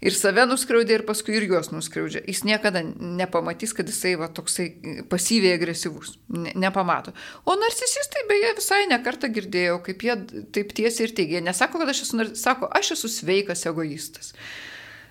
[0.01, 2.23] ir save nuskriaudė ir paskui ir juos nuskriaudžia.
[2.29, 4.67] Jis niekada nepamatys, kad jisai va, toksai
[5.09, 6.15] pasyviai agresyvus.
[6.33, 7.13] Ne, nepamato.
[7.45, 10.17] O narcisistai beje visai nekartą girdėjau, kaip jie
[10.53, 11.43] taip tiesiai ir teigia.
[11.45, 14.33] Nesako, kad aš esu, sako, aš esu sveikas egoistas.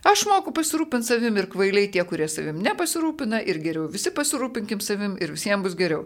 [0.06, 5.16] Aš moku pasirūpinti savim ir kvailiai tie, kurie savim nepasirūpina ir geriau visi pasirūpinkim savim
[5.22, 6.04] ir visiems bus geriau.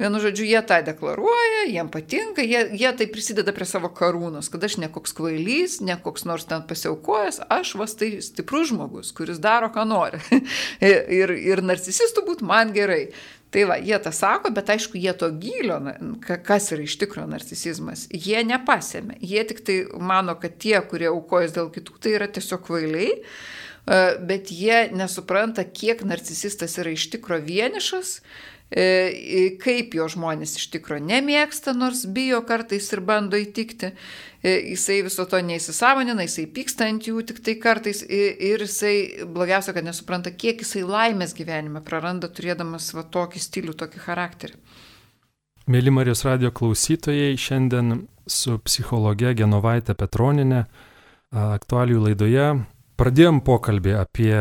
[0.00, 4.66] Vienu žodžiu, jie tą deklaruoja, jiem patinka, jie, jie tai prisideda prie savo karūnos, kad
[4.66, 9.38] aš ne koks kvailys, ne koks nors ten pasiaukojęs, aš vas tai stiprus žmogus, kuris
[9.42, 10.20] daro, ką nori.
[11.20, 13.04] ir, ir narcisistų būt man gerai.
[13.54, 15.78] Tai va, jie tą sako, bet aišku, jie to gilio,
[16.44, 19.20] kas yra iš tikrųjų narcisizmas, jie nepasėmė.
[19.22, 23.14] Jie tik tai mano, kad tie, kurie aukojas dėl kitų, tai yra tiesiog kvailiai,
[23.86, 28.16] bet jie nesupranta, kiek narcisistas yra iš tikrųjų vienišas
[28.66, 33.92] E, kaip jo žmonės iš tikrųjų nemėgsta, nors bijo kartais ir bando įtikti.
[34.42, 39.70] E, jisai viso to neįsisamonina, jisai pyksta ant jų tik tai kartais ir jisai blogiausia,
[39.76, 44.58] kad nesupranta, kiek jisai laimės gyvenime praranda, turėdamas va tokį stilių, tokį charakterį.
[45.70, 50.64] Mėly Marijos radio klausytojai, šiandien su psichologe Genovaitė Petroninė
[51.30, 52.50] aktualių laidoje
[52.96, 54.34] pradėjom pokalbį apie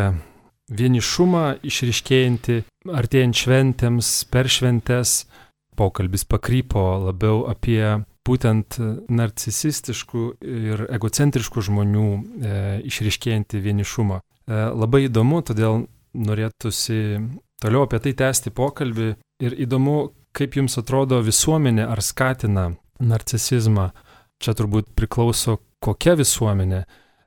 [0.71, 2.61] vienišumą išriškėjantį
[2.93, 5.25] artėjant šventėms, per šventes.
[5.75, 7.81] Pokalbis pakrypo labiau apie
[8.25, 8.77] būtent
[9.11, 12.53] narcisistiškų ir egocentriškų žmonių e,
[12.87, 14.21] išriškėjantį vienišumą.
[14.21, 15.83] E, labai įdomu, todėl
[16.15, 17.19] norėtųsi
[17.61, 19.09] toliau apie tai tęsti pokalbį
[19.43, 22.69] ir įdomu, kaip jums atrodo visuomenė ar skatina
[23.03, 23.91] narcisizmą.
[24.39, 26.85] Čia turbūt priklauso kokia visuomenė.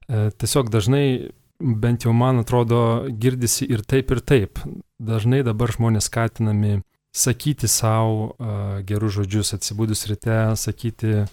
[0.09, 4.62] E, tiesiog dažnai bent jau man atrodo, girdisi ir taip, ir taip.
[4.99, 6.81] Dažnai dabar žmonės skatinami
[7.14, 11.25] sakyti savo uh, gerus žodžius atsibūdus ryte, sakyti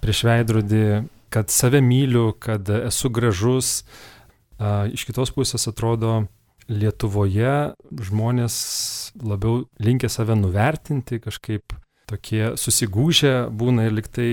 [0.00, 0.86] prieš veidrodį,
[1.34, 3.82] kad save myliu, kad esu gražus.
[4.56, 6.24] Uh, iš kitos pusės atrodo,
[6.66, 7.76] Lietuvoje
[8.08, 8.54] žmonės
[9.22, 11.76] labiau linkia save nuvertinti, kažkaip
[12.10, 14.30] tokie susigūžę būna ir liktai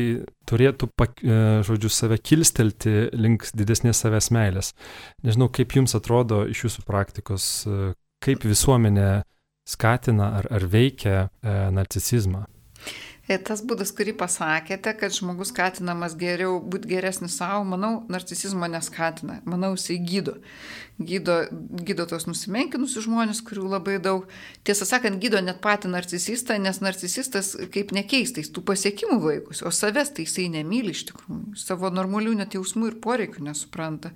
[0.50, 4.74] turėtų, e, žodžiu, save kilstelti link didesnės savęs meilės.
[5.26, 9.24] Nežinau, kaip jums atrodo iš jūsų praktikos, e, kaip visuomenė
[9.70, 12.46] skatina ar, ar veikia e, narcisizmą.
[13.24, 19.38] Tas būdas, kurį pasakėte, kad žmogus skatinamas geriau būti geresnis savo, manau, narcisizmo neskatina.
[19.48, 20.34] Manau, jisai gydo.
[21.02, 21.40] Gydo,
[21.82, 24.28] gydo tos nusimenkinusius žmonės, kurių labai daug.
[24.62, 30.14] Tiesą sakant, gydo net patį narcisistą, nes narcisistas kaip nekeistais tų pasiekimų vaikus, o savęs
[30.14, 31.56] tai jisai nemyli iš tikrųjų.
[31.58, 34.14] Savo normalių net jausmų ir poreikių nesupranta.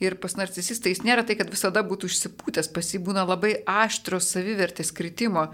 [0.00, 4.32] Ir pas narcisistą jis nėra tai, kad visada būtų išsipūtęs, pas jį būna labai aštrios
[4.32, 5.50] savivertės kritimo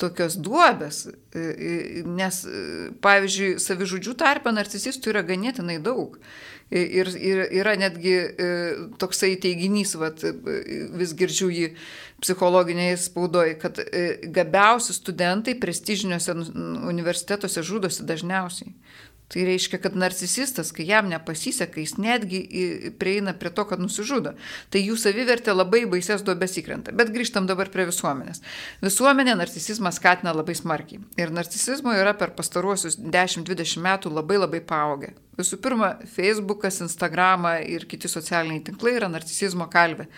[0.00, 1.04] tokios duobės,
[2.06, 2.44] nes,
[3.04, 6.18] pavyzdžiui, savižudžių tarpe narcisistų yra ganėtinai daug.
[6.70, 8.12] Ir, ir yra netgi
[9.02, 10.22] toksai teiginys, vat,
[11.00, 11.64] vis girdžiu jį
[12.22, 13.80] psichologinėje spaudoje, kad
[14.30, 16.36] gabiausi studentai prestižiniuose
[16.92, 18.70] universitetuose žudosi dažniausiai.
[19.30, 22.40] Tai reiškia, kad narcisistas, kai jam nepasiseka, jis netgi
[22.98, 24.32] prieina prie to, kad nusižudo.
[24.74, 26.90] Tai jų savivertė labai baises duobės įkrenta.
[26.98, 28.42] Bet grįžtam dabar prie visuomenės.
[28.82, 31.04] Visuomenė narcisizmą skatina labai smarkiai.
[31.20, 35.14] Ir narcisizmo yra per pastaruosius 10-20 metų labai labai paaugę.
[35.38, 40.10] Visų pirma, Facebookas, Instagramą ir kiti socialiniai tinklai yra narcisizmo kalvė.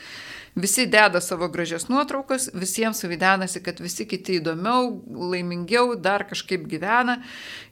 [0.54, 4.90] Visi deda savo gražias nuotraukas, visiems suvidenasi, kad visi kiti įdomiau,
[5.32, 7.22] laimingiau, dar kažkaip gyvena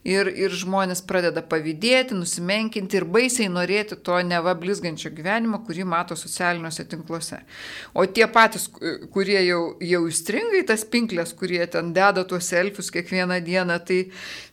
[0.01, 6.17] ir, ir žmonės pradeda pavydėti, nusimenkinti ir baisiai norėti to neva blizgančio gyvenimo, kurį mato
[6.17, 7.43] socialiniuose tinkluose.
[7.93, 8.65] O tie patys,
[9.13, 14.07] kurie jau, jau įstringa į tas pinklės, kurie ten deda tuos selfius kiekvieną dieną, tai,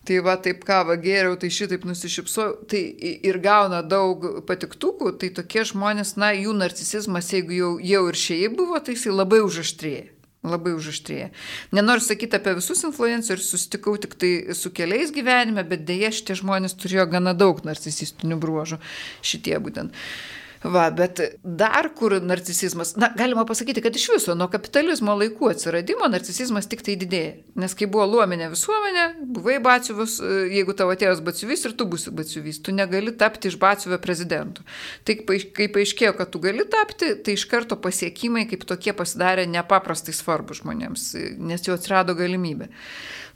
[0.08, 2.80] tai va taip kavą geriau, tai šitaip nusišypsau, tai
[3.28, 8.56] ir gauna daug patiktukų, tai tokie žmonės, na, jų narcisizmas, jeigu jau, jau ir šiaip
[8.56, 10.06] buvo, tai jisai labai užaštrėja.
[10.48, 11.32] Labai užaštrėja.
[11.74, 16.78] Nenoriu sakyti apie visus influencerius, susitikau tik tai su keliais gyvenime, bet dėja šitie žmonės
[16.78, 18.78] turėjo gana daug narcisistinių bruožų.
[19.26, 19.92] Šitie būtent.
[19.92, 25.52] Uh, Va, bet dar kur narcisizmas, na, galima pasakyti, kad iš viso nuo kapitalizmo laikų
[25.52, 27.36] atsiradimo narcisizmas tik tai didėja.
[27.62, 29.04] Nes kai buvo luomenė visuomenė,
[29.36, 30.16] buvai baciuvus,
[30.50, 34.66] jeigu tavo tėvas baciuvis ir tu būsi baciuvis, tu negali tapti iš baciuvio prezidentų.
[35.06, 35.18] Tai
[35.54, 40.58] kai paaiškėjo, kad tu gali tapti, tai iš karto pasiekimai kaip tokie pasidarė nepaprastai svarbu
[40.58, 42.72] žmonėms, nes jau atsirado galimybė.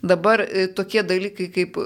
[0.03, 1.79] Dabar e, tokie dalykai kaip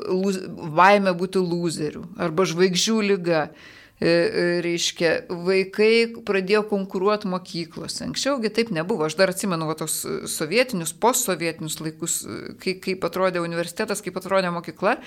[0.73, 3.51] baime būti loserių arba žvaigždžių lyga
[4.01, 5.91] reiškia, vaikai
[6.29, 8.05] pradėjo konkuruoti mokyklose.
[8.05, 9.07] Anksčiaugi taip nebuvo.
[9.09, 12.21] Aš dar atsimenu va, tos sovietinius, postsovietinius laikus,
[12.61, 14.99] kai, kaip atrodė universitetas, kaip atrodė mokykla.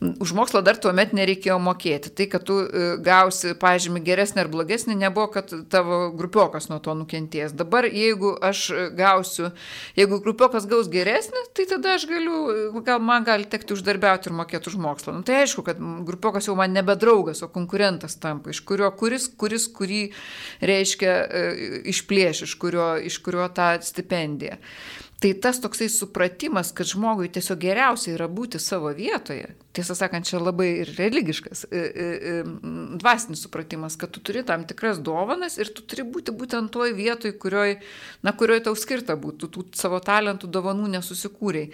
[0.00, 2.10] Už mokslą dar tuo met nereikėjo mokėti.
[2.12, 6.96] Tai, kad tu e, gausi pažymį geresnį ar blogesnį, nebuvo, kad tavo grupiokas nuo to
[6.98, 7.54] nukenties.
[7.56, 8.66] Dabar, jeigu aš
[8.98, 9.52] gausiu,
[9.96, 12.40] jeigu grupiokas gaus geresnį, tai tada aš galiu,
[12.84, 15.14] gal man gali tekti uždarbiauti ir mokėti už mokslą.
[15.16, 19.30] Nu, tai aišku, kad grupiokas jau man nebe draugas, o konkurentas tampa, iš kurio kuris,
[19.40, 20.02] kuris kurį
[20.60, 21.46] reiškia e,
[21.94, 24.58] išplėš, iš kurio, iš kurio tą stipendiją.
[25.24, 30.36] Tai tas toksai supratimas, kad žmogui tiesiog geriausia yra būti savo vietoje, tiesą sakant, čia
[30.36, 32.34] labai ir religiškas, e, e, e,
[33.00, 37.32] dvasinis supratimas, kad tu turi tam tikras dovanas ir tu turi būti būtent toj vietoj,
[37.40, 37.78] kurioj,
[38.20, 41.72] na, kurioj tau skirta būtų, tų savo talentų dovanų nesusikūrėjai.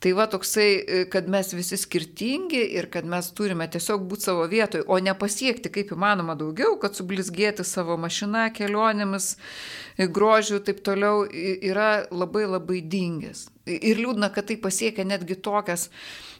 [0.00, 0.68] Tai va toksai,
[1.12, 5.72] kad mes visi skirtingi ir kad mes turime tiesiog būti savo vietoj, o ne pasiekti
[5.72, 9.34] kaip įmanoma daugiau, kad sublizgėti savo mašiną kelionėmis,
[10.00, 13.48] grožių ir taip toliau yra labai labai dingęs.
[13.70, 15.86] Ir liūdna, kad tai pasiekia netgi tokias,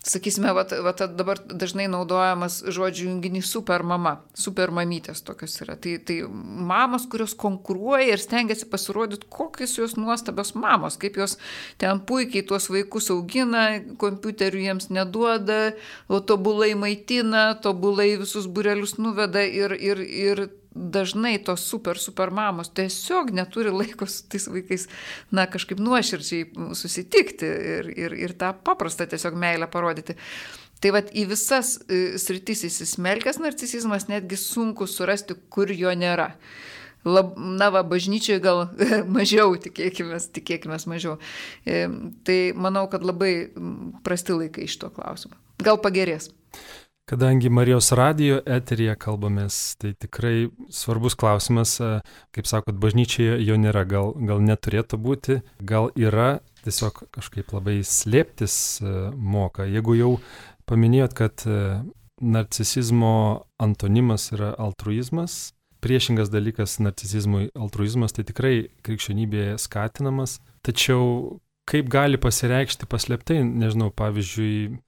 [0.03, 5.77] sakysime, vat, vat dabar dažnai naudojamas žodžių junginys super mama, super mamytės tokios yra.
[5.79, 11.37] Tai, tai mamos, kurios konkuruoja ir stengiasi pasirodyti, kokios jos nuostabios mamos, kaip jos
[11.79, 13.67] ten puikiai tuos vaikus augina,
[14.01, 15.77] kompiuterių jiems neduoda,
[16.27, 23.33] tobulai maitina, tobulai visus burelius nuveda ir, ir, ir dažnai tos super, super mamos tiesiog
[23.35, 24.87] neturi laiko su tais vaikais,
[25.35, 30.17] na, kažkaip nuoširdžiai susitikti ir, ir, ir tą paprastą tiesiog meilę parodyti.
[30.81, 36.31] Tai vad į visas e, sritis įsismelkęs narcisizmas netgi sunku surasti, kur jo nėra.
[37.05, 38.67] Lab, na, va, bažnyčioje gal
[39.17, 41.19] mažiau, tikėkime, tikėkime mažiau.
[41.65, 41.85] E,
[42.25, 43.51] tai manau, kad labai
[44.07, 45.37] prasti laikai iš to klausimo.
[45.61, 46.31] Gal pagerės.
[47.11, 51.89] Kadangi Marijos radijo eterija kalbamės, tai tikrai svarbus klausimas, e,
[52.31, 58.55] kaip sakot, bažnyčioje jo nėra, gal, gal neturėtų būti, gal yra, tiesiog kažkaip labai slėptis
[58.79, 59.67] e, moka.
[59.67, 60.11] Jeigu jau
[60.71, 61.57] paminėjot, kad e,
[62.23, 63.17] narcisizmo
[63.59, 68.55] antonimas yra altruizmas, priešingas dalykas narcisizmui altruizmas, tai tikrai
[68.87, 74.79] krikščionybėje skatinamas, tačiau kaip gali pasireikšti paslėptai, nežinau, pavyzdžiui,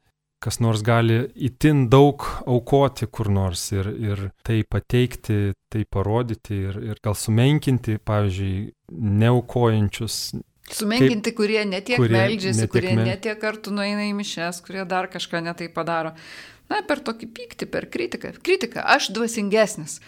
[0.43, 6.79] kas nors gali itin daug aukoti kur nors ir, ir tai pateikti, tai parodyti ir,
[6.93, 8.57] ir gal sumenkinti, pavyzdžiui,
[9.23, 10.17] neaukojančius.
[10.73, 13.07] Sumenkinti, kaip, kurie netiek kurie meldžiasi, netiek kurie mel...
[13.13, 16.15] netiek kartu nueina į mišes, kurie dar kažką netai padaro.
[16.71, 18.35] Na, per tokį pyktį, per kritiką.
[18.43, 20.01] Kritika, aš dvasingesnis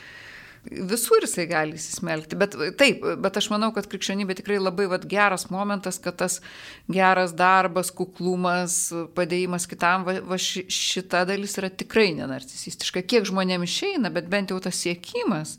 [0.64, 2.38] visur jisai gali įsismelkti.
[2.40, 6.40] Bet taip, bet aš manau, kad krikščionybė tikrai labai vat, geras momentas, kad tas
[6.90, 8.79] geras darbas, kuklumas,
[9.16, 13.05] padėjimas kitam, va, va šita dalis yra tikrai nenarcisistiška.
[13.09, 15.59] Kiek žmonėms išeina, bet bent jau tas siekimas.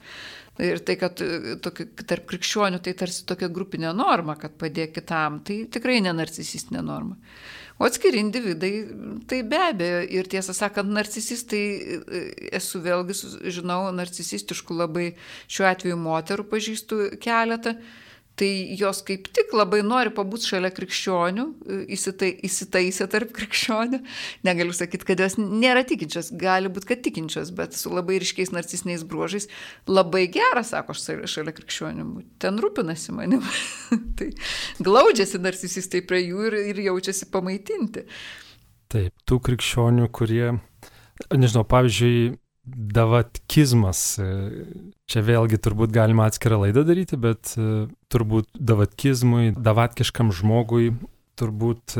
[0.61, 1.19] Ir tai, kad
[1.63, 7.19] tokia, tarp krikščionių tai tarsi tokia grupinė norma, kad padėk kitam, tai tikrai nenarcisistinė norma.
[7.75, 8.88] O atskiri individai,
[9.27, 11.63] tai be abejo, ir tiesą sakant, narcisistai,
[12.55, 13.17] esu vėlgi,
[13.51, 15.09] žinau, narcisistiškų labai
[15.51, 17.75] šiuo atveju moterų pažįstu keletą,
[18.35, 21.45] Tai jos kaip tik labai nori pabūti šalia krikščionių,
[21.95, 24.01] įsitai, įsitaisę tarp krikščionių.
[24.47, 29.05] Negaliu sakyti, kad jos nėra tikinčios, gali būti, kad tikinčios, bet su labai ryškiais narcisiniais
[29.07, 29.47] bruožais.
[29.87, 32.07] Labai gera, sako, aš šalia krikščionių,
[32.43, 33.43] ten rūpinasi manim.
[34.19, 34.33] tai
[34.83, 38.03] glaudžiasi narcisistai prie jų ir, ir jaučiasi pamaitinti.
[38.91, 40.57] Taip, tų krikščionių, kurie,
[41.31, 42.35] nežinau, pavyzdžiui,
[42.65, 44.04] davatkizmas.
[45.06, 47.54] Čia vėlgi turbūt galima atskirą laidą daryti, bet
[48.12, 50.95] turbūt davatkizmui, davatkiškam žmogui
[51.39, 51.97] turbūt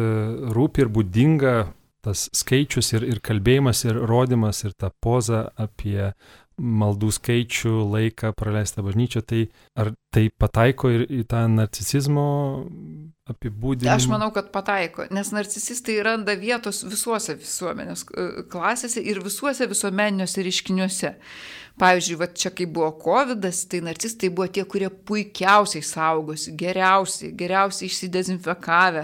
[0.56, 1.56] rūpi ir būdinga
[2.06, 6.12] tas skaičius ir, ir kalbėjimas ir rodimas ir ta poza apie
[6.56, 9.42] maldų skaičių, laiką praleistą bažnyčią, tai
[9.76, 12.28] ar tai pataiko ir į tą narcisizmo
[13.32, 13.96] apibūdinimą?
[13.96, 20.46] Aš manau, kad pataiko, nes narcisistai randa vietos visuose visuomenės e, klasėse ir visuose visuomeniniuose
[20.48, 21.16] reiškiniuose.
[21.76, 27.90] Pavyzdžiui, va čia kai buvo COVID, tai narcistai buvo tie, kurie puikiausiai saugosi, geriausiai, geriausiai
[27.90, 29.02] išsidezinfekavę,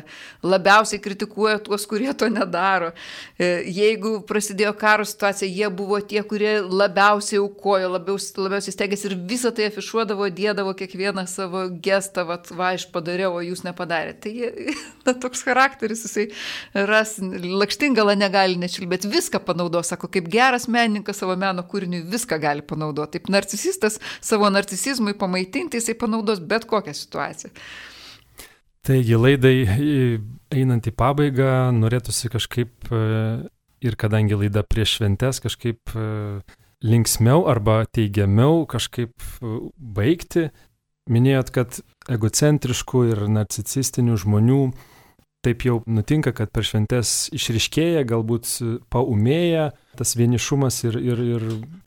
[0.48, 2.94] labiausiai kritikuoja tuos, kurie to nedaro.
[3.36, 9.18] E, jeigu prasidėjo karo situacija, jie buvo tie, kurie labiausiai aukojo, labiausiai, labiausiai stengiasi ir
[9.34, 14.30] visą tai afišuodavo, dėdavo kiekvieną savo gestą, va, va aš padariau, o jūs nepadarėte.
[14.30, 14.78] Tai jie,
[15.10, 16.30] na, toks charakteris, jisai
[16.88, 22.61] ras, lakštingalą negali nečilbėti, viską panaudos, sako, kaip geras menininkas savo meno kūriniui viską gali
[22.62, 23.20] gali panaudoti.
[23.20, 27.52] Taip narcisistas savo narcisizmui pamaitinti, jisai panaudos bet kokią situaciją.
[28.84, 29.68] Taigi laidai
[30.52, 33.48] einant į pabaigą, norėtųsi kažkaip e,
[33.82, 36.42] ir kadangi laida prieš šventes kažkaip e,
[36.82, 40.50] linksmiau arba teigiamiau kažkaip e, baigti.
[41.12, 44.62] Minėjot, kad egocentriškų ir narcisistinių žmonių
[45.46, 48.50] taip jau nutinka, kad per šventes išriškėja, galbūt
[48.94, 51.46] paumėja tas vienišumas ir, ir, ir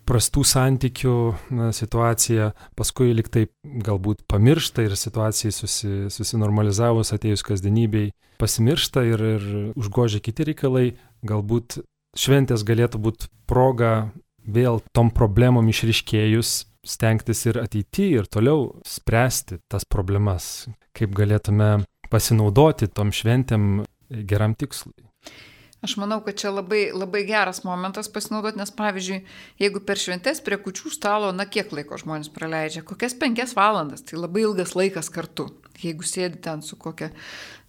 [0.09, 1.15] prastų santykių
[1.55, 8.11] na, situacija, paskui liktai galbūt pamiršta ir situacijai susi, susinormalizavus atėjus kasdienybei
[8.43, 9.49] pasimiršta ir, ir
[9.79, 10.87] užgožia kiti reikalai,
[11.27, 11.81] galbūt
[12.19, 14.11] šventės galėtų būti proga
[14.45, 22.89] vėl tom problemom išriškėjus stengtis ir ateityje ir toliau spręsti tas problemas, kaip galėtume pasinaudoti
[22.95, 23.83] tom šventėm
[24.31, 24.95] geram tikslui.
[25.85, 29.19] Aš manau, kad čia labai, labai geras momentas pasinaudoti, nes pavyzdžiui,
[29.61, 34.17] jeigu per šventės prie kučių stalo, na kiek laiko žmonės praleidžia, kokias penkias valandas, tai
[34.17, 35.51] labai ilgas laikas kartu.
[35.83, 37.11] Jeigu sėdi ten su kokia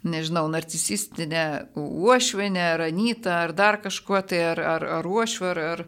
[0.06, 1.46] nežinau, narcisistinė
[1.80, 5.84] uošvinė, ar anyta, ar dar kažkuo tai, ar, ar, ar uošvė, ar, ar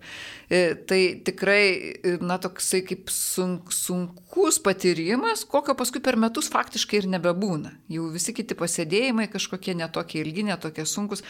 [0.50, 1.64] e, tai tikrai,
[2.02, 7.74] e, na, toksai kaip sunk, sunkus patyrimas, kokio paskui per metus faktiškai ir nebebūna.
[7.94, 11.24] Jau visi kiti pasėdėjimai kažkokie netokie ilgi, netokie sunkus.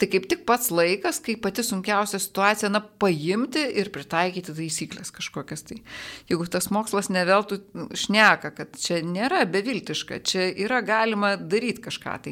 [0.00, 5.66] Tai kaip tik pats laikas, kai pati sunkiausia situacija, na, paimti ir pritaikyti taisyklės kažkokias.
[5.68, 5.78] Tai
[6.30, 7.60] jeigu tas mokslas neveltų
[7.98, 12.18] šneka, kad čia nėra beviltiška, čia yra galima daryti kažką.
[12.22, 12.31] Tai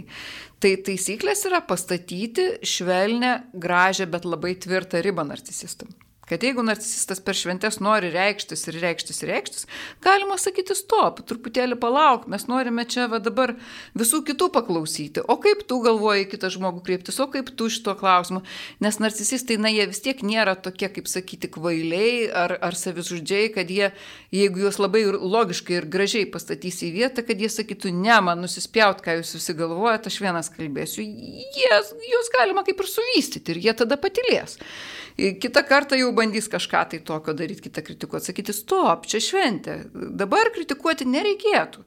[0.60, 0.74] Tai.
[0.84, 5.88] Taisyklės yra pastatyti švelnę, gražią, bet labai tvirtą ribą narcisistam
[6.30, 9.66] kad jeigu narcisistas per šventes nori reikštis ir reikštis ir reikštis,
[10.04, 13.56] galima sakyti stop, truputėlį palauk, mes norime čia va dabar
[13.98, 18.44] visų kitų paklausyti, o kaip tu galvoji kitą žmogų kreiptis, o kaip tu šito klausimu,
[18.84, 23.74] nes narcisistai, na, jie vis tiek nėra tokie, kaip sakyti, kvailiai ar, ar savižudžiai, kad
[23.74, 23.90] jie,
[24.34, 29.02] jeigu juos labai logiškai ir gražiai pastatys į vietą, kad jie sakytų, ne, man nusispjaut,
[29.02, 33.78] ką jūs visi galvojate, aš vienas kalbėsiu, jie, juos galima kaip ir suvystyti ir jie
[33.82, 34.60] tada patilės.
[35.16, 40.52] Kita kartą jau bandys kažką tai tokio daryti, kitą kritikuoti, sakyti, stop, čia šventė, dabar
[40.54, 41.84] kritikuoti nereikėtų.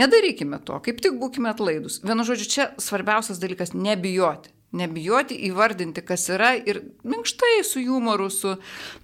[0.00, 2.00] Nedarykime to, kaip tik būkime atlaidus.
[2.02, 8.56] Vienu žodžiu, čia svarbiausias dalykas- nebijoti nebijoti įvardinti, kas yra ir minkštai su humoru, su...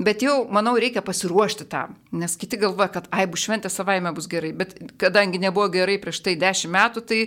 [0.02, 4.26] bet jau, manau, reikia pasiruošti tam, nes kiti galvoja, kad ai, bus šventė savaime bus
[4.30, 7.20] gerai, bet kadangi nebuvo gerai prieš tai dešimt metų, tai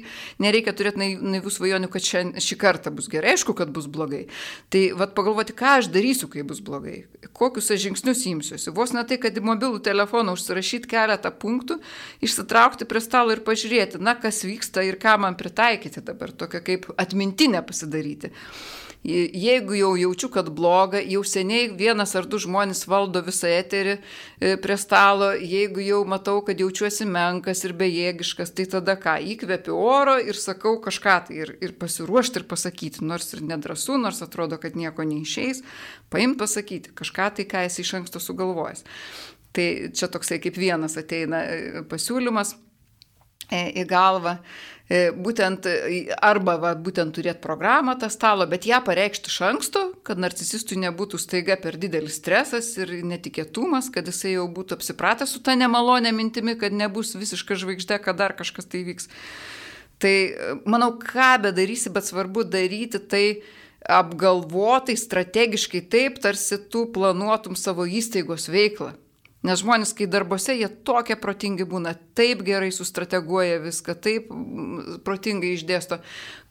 [0.44, 4.26] nereikia turėti naivų svajonių, kad šia, šį kartą bus gerai, aišku, kad bus blogai.
[4.74, 8.74] Tai vad pagalvoti, ką aš darysiu, kai bus blogai, kokius aš žingsnius imsiuosi.
[8.76, 11.80] Vos ne tai, kad į mobilų telefoną užsirašyti keletą punktų,
[12.24, 16.90] išsitraukti prie stalo ir pažiūrėti, na, kas vyksta ir ką man pritaikyti dabar, tokia kaip
[17.00, 18.33] atmintinė pasidaryti.
[19.04, 24.54] Jeigu jau jaučiu, kad bloga, jau seniai vienas ar du žmonės valdo visą eterį e,
[24.64, 30.16] prie stalo, jeigu jau matau, kad jaučiuosi menkas ir bejėgiškas, tai tada ką, įkvepiu oro
[30.24, 34.80] ir sakau kažką tai ir, ir pasiruošti ir pasakyti, nors ir nedrasu, nors atrodo, kad
[34.80, 35.66] nieko neišeis,
[36.08, 38.88] paimti pasakyti kažką tai, ką esi iš anksto sugalvojęs.
[39.52, 42.56] Tai čia toksai kaip vienas ateina e, pasiūlymas
[43.52, 44.40] e, į galvą.
[44.94, 49.82] E, būtent e, arba va, būtent turėti programą tą stalo, bet ją pareikšti iš anksto,
[50.06, 55.42] kad narcisistui nebūtų staiga per didelis stresas ir netikėtumas, kad jisai jau būtų apsipratęs su
[55.42, 59.10] ta nemalonė mintimi, kad nebus visiška žvaigždė, kad dar kažkas tai vyks.
[60.04, 63.26] Tai e, manau, ką bedarysi, bet svarbu daryti tai
[63.90, 68.94] apgalvotai, strategiškai taip, tarsi tu planuotum savo įstaigos veiklą
[69.44, 74.30] Nes žmonės, kai darbose, jie tokie protingi būna, taip gerai sustrateguoja viską, taip
[75.04, 75.98] protingai išdėsto.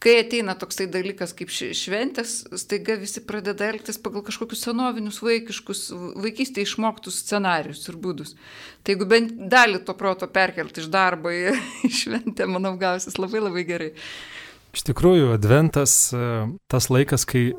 [0.02, 5.86] Kai ateina toksai dalykas kaip šventės, staiga visi pradeda elgtis pagal kažkokius senovinius vaikiškus,
[6.20, 8.34] vaikystėje išmoktus scenarius ir būdus.
[8.84, 11.32] Tai jeigu bent dalį to proto perkelti iš darbo
[11.88, 13.90] į šventę, manau, gausis labai labai gerai.
[14.76, 15.96] Iš tikrųjų, adventas
[16.68, 17.54] tas laikas, kai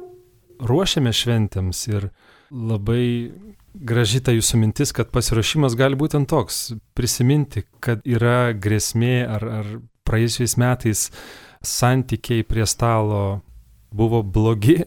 [0.61, 2.11] ruošiame šventėms ir
[2.53, 3.33] labai
[3.73, 9.65] graži ta jūsų mintis, kad pasiruošimas gali būti toks- prisiminti, kad yra grėsmė ar, ar
[10.05, 11.11] praėjusiais metais
[11.63, 13.41] santykiai prie stalo
[13.91, 14.83] buvo blogi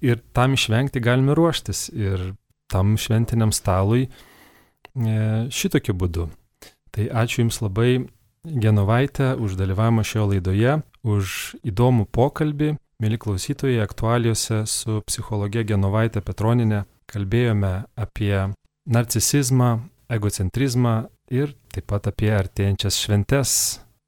[0.00, 2.34] ir tam išvengti galime ruoštis ir
[2.68, 4.10] tam šventiniam stalui e,
[5.50, 6.28] šitokiu būdu.
[6.90, 8.06] Tai ačiū Jums labai,
[8.46, 12.76] Genovaitė, už dalyvavimą šioje laidoje, už įdomų pokalbį.
[13.02, 18.34] Mėly klausytojai, aktualiuose su psichologė Genovaitė Petroninė kalbėjome apie
[18.86, 19.70] narcisizmą,
[20.12, 20.96] egocentrizmą
[21.34, 23.52] ir taip pat apie artėjančias šventes,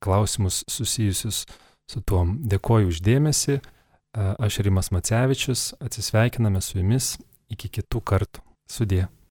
[0.05, 1.45] klausimus susijusius
[1.91, 2.25] su tuo.
[2.25, 3.59] Dėkoju uždėmesi,
[4.15, 7.17] aš Rimas Macevičius, atsisveikiname su jumis
[7.51, 8.45] iki kitų kartų.
[8.69, 9.07] Sudė.